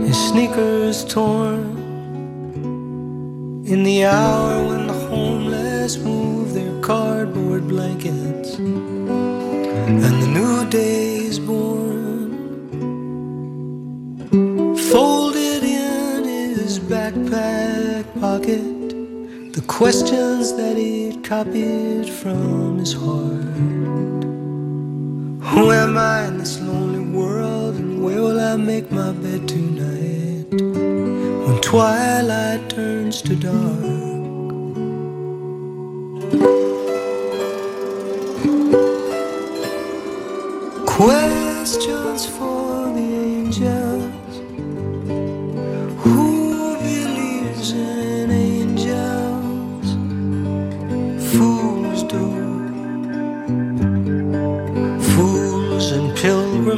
his 0.08 0.18
sneakers 0.30 1.06
torn. 1.06 1.78
In 3.68 3.84
the 3.84 4.06
hour 4.06 4.68
when 4.68 4.88
the 4.88 4.94
homeless 4.94 6.00
move 6.00 6.56
their 6.56 6.82
cardboard 6.82 7.68
blankets 7.68 8.56
and 8.56 10.02
the 10.24 10.28
new 10.28 10.68
day 10.72 11.18
is 11.18 11.38
born, 11.38 12.32
folded 14.90 15.64
in 15.64 16.24
his 16.24 16.80
backpack 16.80 18.06
pocket 18.20 18.81
the 19.54 19.62
questions 19.64 20.54
that 20.54 20.78
he'd 20.78 21.26
copied 21.26 22.10
from 22.10 22.80
his 22.80 22.94
heart. 22.94 24.24
Who 25.52 25.72
am 25.72 25.98
I 25.98 26.28
in 26.28 26.38
this 26.38 26.62
lonely 26.62 27.02
world, 27.02 27.76
and 27.76 28.02
where 28.02 28.22
will 28.22 28.40
I 28.40 28.56
make 28.56 28.90
my 28.92 29.12
bed 29.12 29.50
tonight 29.50 30.46
when 30.52 31.62
twilight 31.62 32.70
turns 32.70 33.22
to 33.24 33.36
dark? 33.36 34.02
Questions 40.86 42.26
for 42.26 42.71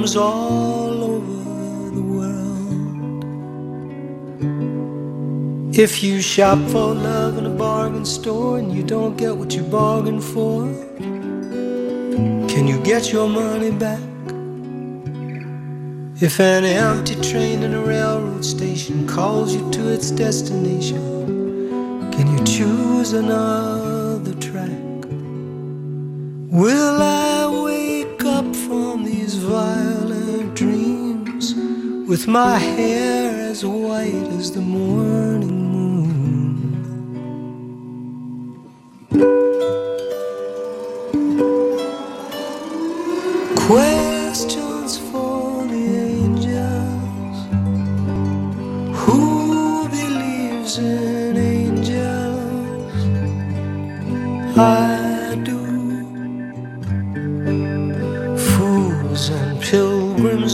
pilgrims 0.03 0.15
all 0.15 1.03
over 1.03 1.95
the 1.95 2.01
world. 2.01 3.23
If 5.77 6.03
you 6.03 6.21
shop 6.21 6.59
for 6.69 6.93
love 6.93 7.38
in 7.38 7.45
a 7.45 7.49
bargain 7.49 8.05
store 8.05 8.59
and 8.59 8.73
you 8.73 8.84
don't 8.84 9.17
get 9.17 9.35
what 9.35 9.55
you 9.55 9.63
bargained 9.63 10.23
for, 10.23 10.65
can 12.49 12.67
you 12.67 12.80
get 12.84 13.11
your 13.11 13.30
money 13.30 13.71
back? 13.71 13.99
If 16.21 16.39
an 16.39 16.63
empty 16.63 17.15
train 17.15 17.63
in 17.63 17.73
a 17.73 17.81
railroad 17.81 18.45
station 18.45 19.07
calls 19.07 19.55
you 19.55 19.71
to 19.71 19.89
its 19.89 20.11
destination, 20.11 22.11
can 22.11 22.38
you 22.38 22.43
choose 22.45 23.13
another 23.13 24.35
track? 24.35 24.69
Will 26.51 27.01
I 27.01 27.43
up 27.43 27.82
from 28.73 29.03
these 29.03 29.35
violent 29.35 30.55
dreams 30.55 31.53
with 32.09 32.27
my 32.27 32.57
hair 32.57 33.29
as 33.51 33.63
white 33.63 34.27
as 34.39 34.51
the 34.51 34.61
morning 34.61 35.59
moon? 35.73 36.09
Questions 43.67 44.97
for 45.09 45.67
the 45.73 45.83
angels. 46.17 47.37
Who 49.03 49.87
believes 49.99 50.73
in 50.79 51.37
angels? 51.37 52.97
I 54.57 55.02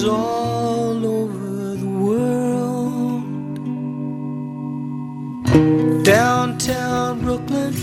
all 0.09 1.05
over 1.05 1.75
the 1.75 1.91
world. 2.05 3.23
Downtown 6.03 7.21
Brooklyn, 7.21 7.73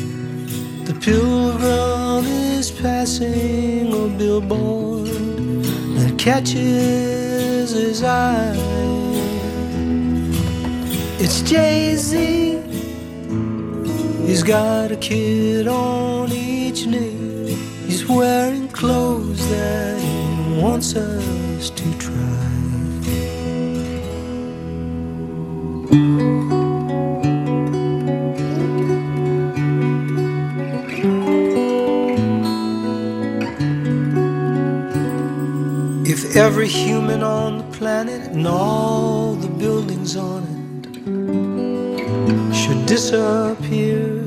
the 0.84 0.94
pilgrim 0.94 2.24
is 2.26 2.70
passing 2.70 3.92
a 3.92 4.08
billboard 4.18 5.06
that 5.96 6.14
catches 6.18 7.70
his 7.70 8.02
eye. 8.02 8.56
It's 11.18 11.40
Jay 11.42 11.96
Z. 11.96 12.60
He's 14.26 14.42
got 14.42 14.90
a 14.90 14.96
kid 14.96 15.68
on 15.68 16.32
each 16.32 16.86
knee. 16.86 17.54
He's 17.86 18.04
wearing 18.06 18.68
clothes 18.68 19.48
that 19.48 20.00
he 20.00 20.60
wants 20.60 20.94
us 20.96 21.70
to 21.70 21.95
every 36.36 36.68
human 36.68 37.22
on 37.22 37.56
the 37.56 37.64
planet 37.78 38.20
and 38.32 38.46
all 38.46 39.34
the 39.34 39.48
buildings 39.48 40.16
on 40.16 40.42
it 40.42 40.54
should 42.54 42.84
disappear, 42.84 44.22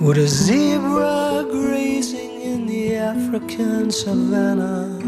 would 0.00 0.16
a 0.16 0.26
zebra 0.26 1.44
grazing 1.50 2.40
in 2.40 2.66
the 2.66 2.96
African 2.96 3.90
savannah 3.90 4.98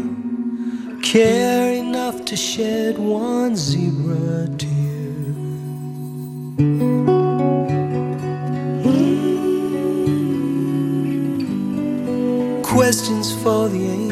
care 1.01 1.73
enough 1.73 2.23
to 2.25 2.35
shed 2.35 2.99
one 2.99 3.55
zebra 3.55 4.47
tear? 4.59 4.69
Questions 12.61 13.33
for 13.41 13.69
the 13.69 14.02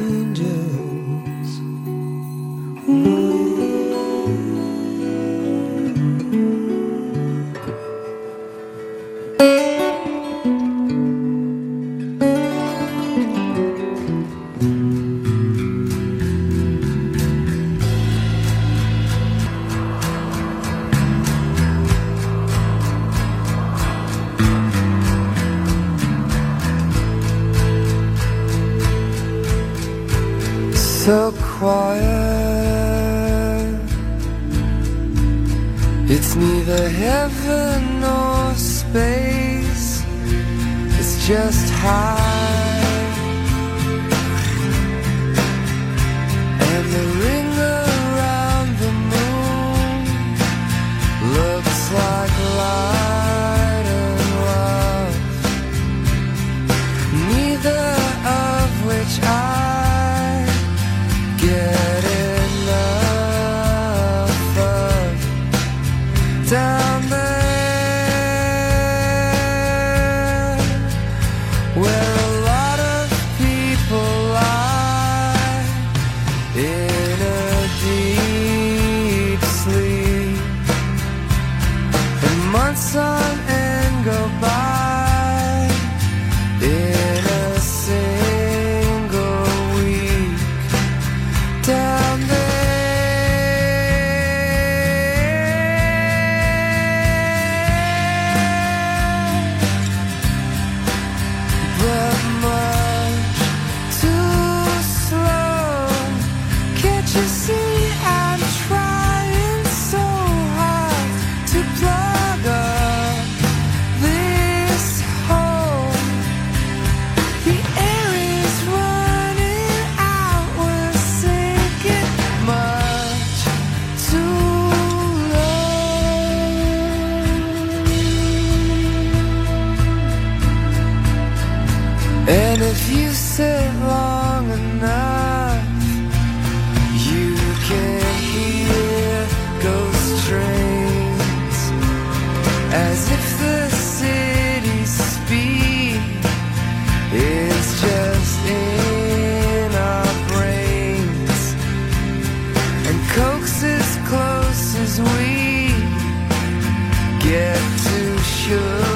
to 158.51 158.90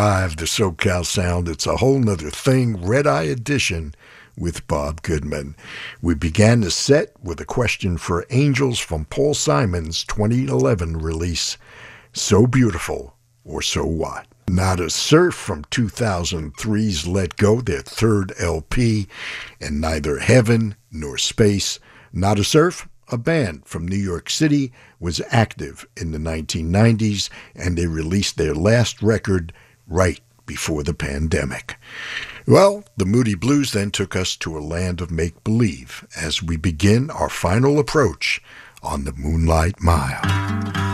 88.5 0.00 0.36
The 0.36 0.44
SoCal 0.46 1.04
Sound. 1.04 1.46
It's 1.46 1.66
a 1.66 1.76
whole 1.76 1.98
nother 1.98 2.30
thing. 2.30 2.82
Red 2.82 3.06
Eye 3.06 3.24
Edition 3.24 3.94
with 4.34 4.66
Bob 4.66 5.02
Goodman. 5.02 5.54
We 6.00 6.14
began 6.14 6.62
the 6.62 6.70
set 6.70 7.12
with 7.22 7.38
a 7.38 7.44
question 7.44 7.98
for 7.98 8.24
Angels 8.30 8.78
from 8.78 9.04
Paul 9.04 9.34
Simon's 9.34 10.02
2011 10.04 10.96
release, 10.96 11.58
So 12.14 12.46
Beautiful 12.46 13.14
or 13.44 13.60
So 13.60 13.84
What? 13.84 14.26
Nada 14.48 14.88
Surf 14.88 15.34
from 15.34 15.64
2003's 15.64 17.06
Let 17.06 17.36
Go, 17.36 17.60
their 17.60 17.82
third 17.82 18.32
LP, 18.40 19.06
and 19.60 19.82
neither 19.82 20.20
heaven 20.20 20.76
nor 20.90 21.18
space. 21.18 21.78
Nada 22.10 22.42
Surf, 22.42 22.88
a 23.08 23.18
band 23.18 23.66
from 23.66 23.86
New 23.86 23.98
York 23.98 24.30
City, 24.30 24.72
was 24.98 25.20
active 25.28 25.86
in 25.94 26.12
the 26.12 26.18
1990s, 26.18 27.28
and 27.54 27.76
they 27.76 27.86
released 27.86 28.38
their 28.38 28.54
last 28.54 29.02
record 29.02 29.52
right 29.90 30.20
before 30.46 30.82
the 30.82 30.94
pandemic. 30.94 31.76
Well, 32.46 32.84
the 32.96 33.04
Moody 33.04 33.34
Blues 33.34 33.72
then 33.72 33.90
took 33.90 34.16
us 34.16 34.34
to 34.36 34.56
a 34.56 34.60
land 34.60 35.00
of 35.00 35.10
make 35.10 35.44
believe 35.44 36.06
as 36.16 36.42
we 36.42 36.56
begin 36.56 37.10
our 37.10 37.28
final 37.28 37.78
approach 37.78 38.42
on 38.82 39.04
the 39.04 39.12
Moonlight 39.12 39.80
Mile. 39.80 40.89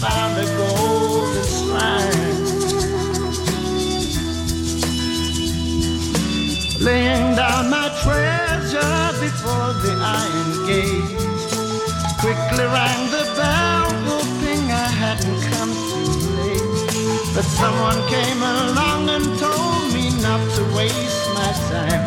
Found 0.00 0.34
a 0.38 0.46
golden 0.56 1.44
shrine. 1.56 2.44
Laying 6.80 7.34
down 7.34 7.70
my 7.70 7.88
treasure 8.02 9.06
for 9.46 9.66
the 9.84 9.94
iron 10.20 10.52
gate. 10.66 11.16
Quickly 12.22 12.66
rang 12.76 13.02
the 13.16 13.24
bell, 13.38 13.86
hoping 14.10 14.64
I 14.84 14.88
hadn't 15.02 15.40
come 15.52 15.72
too 15.90 16.10
late. 16.38 17.34
But 17.34 17.44
someone 17.44 18.00
came 18.08 18.40
along 18.42 19.02
and 19.14 19.24
told 19.38 19.84
me 19.94 20.04
not 20.26 20.42
to 20.56 20.62
waste 20.78 21.26
my 21.38 21.50
time. 21.70 22.04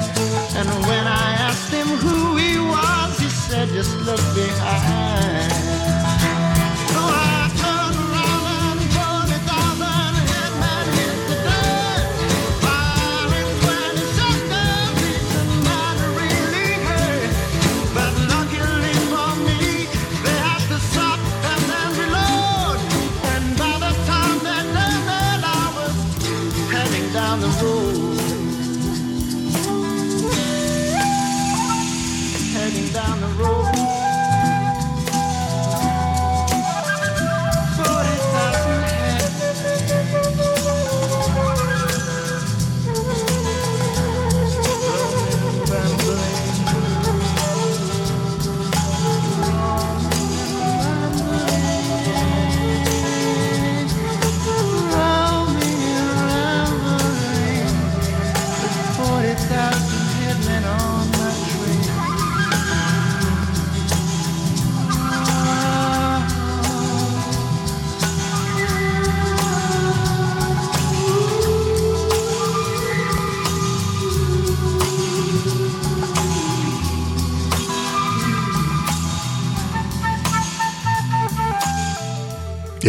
And 0.59 0.69
when 0.89 1.05
I 1.07 1.29
asked 1.47 1.71
him 1.71 1.87
who 2.03 2.35
he 2.37 2.59
was, 2.59 3.17
he 3.19 3.29
said, 3.29 3.69
just 3.69 3.95
look 4.07 4.23
behind. 4.35 6.09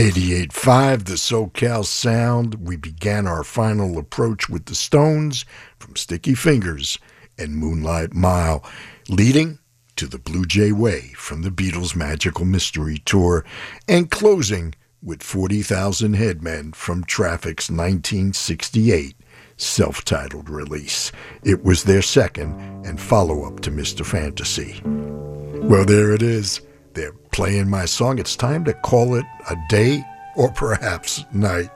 88.5, 0.01 1.05
the 1.05 1.13
SoCal 1.13 1.85
Sound. 1.85 2.67
We 2.67 2.77
began 2.77 3.27
our 3.27 3.45
final 3.45 3.99
approach 3.99 4.49
with 4.49 4.65
the 4.65 4.75
Stones 4.75 5.45
from 5.79 5.95
Sticky 5.95 6.35
Fingers 6.35 6.99
and 7.37 7.55
Moonlight 7.55 8.15
Mile, 8.15 8.65
leading 9.11 9.59
to 9.97 10.07
the 10.07 10.19
Blue 10.19 10.47
Jay 10.47 10.73
Way 10.73 11.13
from 11.17 11.43
the 11.43 11.51
Beatles' 11.51 11.95
Magical 11.95 12.47
Mystery 12.47 12.97
Tour, 13.05 13.45
and 13.87 14.11
closing 14.11 14.75
with 15.03 15.23
40,000 15.23 16.15
Headmen 16.15 16.73
from 16.73 17.05
Traffic's 17.05 17.69
1968 17.69 19.15
self 19.59 20.03
titled 20.03 20.49
release. 20.49 21.13
It 21.43 21.63
was 21.63 21.85
their 21.85 22.01
second 22.01 22.59
and 22.87 22.99
follow 22.99 23.45
up 23.45 23.61
to 23.61 23.71
Mr. 23.71 24.07
Fantasy. 24.07 24.81
Well, 24.83 25.85
there 25.85 26.15
it 26.15 26.23
is. 26.23 26.63
They're 26.93 27.13
playing 27.33 27.69
my 27.71 27.85
song. 27.85 28.19
It's 28.19 28.37
time 28.37 28.65
to 28.65 28.75
call 28.75 29.15
it 29.15 29.25
a 29.49 29.57
day 29.69 30.05
or 30.37 30.51
perhaps 30.51 31.25
night. 31.33 31.71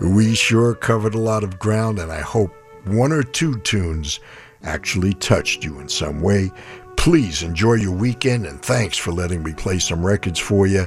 We 0.00 0.34
sure 0.34 0.74
covered 0.74 1.14
a 1.14 1.20
lot 1.20 1.44
of 1.44 1.58
ground, 1.58 1.98
and 1.98 2.10
I 2.10 2.20
hope 2.20 2.52
one 2.84 3.12
or 3.12 3.22
two 3.22 3.58
tunes 3.60 4.20
actually 4.62 5.14
touched 5.14 5.64
you 5.64 5.80
in 5.80 5.88
some 5.88 6.20
way. 6.20 6.50
Please 6.96 7.42
enjoy 7.42 7.74
your 7.74 7.94
weekend, 7.94 8.46
and 8.46 8.62
thanks 8.62 8.96
for 8.96 9.12
letting 9.12 9.42
me 9.42 9.52
play 9.52 9.78
some 9.78 10.04
records 10.04 10.38
for 10.38 10.66
you. 10.66 10.86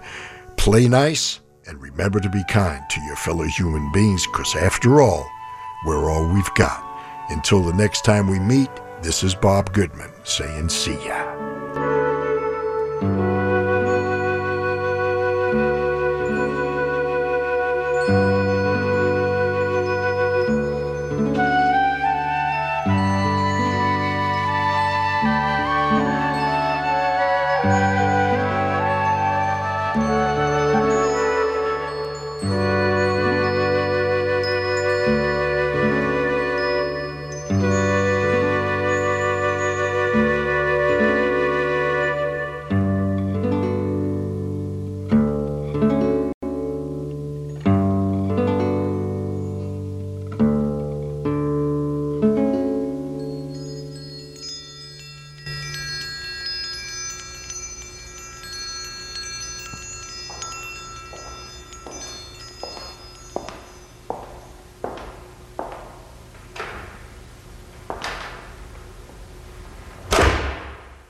Play 0.57 0.87
nice, 0.87 1.41
and 1.67 1.81
remember 1.81 2.19
to 2.19 2.29
be 2.29 2.43
kind 2.49 2.81
to 2.89 3.01
your 3.01 3.15
fellow 3.17 3.43
human 3.43 3.91
beings, 3.91 4.25
because 4.27 4.55
after 4.55 5.01
all, 5.01 5.29
we're 5.85 6.09
all 6.09 6.33
we've 6.33 6.53
got. 6.55 6.83
Until 7.29 7.61
the 7.63 7.73
next 7.73 8.05
time 8.05 8.27
we 8.27 8.39
meet, 8.39 8.69
this 9.01 9.23
is 9.23 9.35
Bob 9.35 9.73
Goodman 9.73 10.11
saying 10.23 10.69
see 10.69 10.97
ya. 11.05 12.04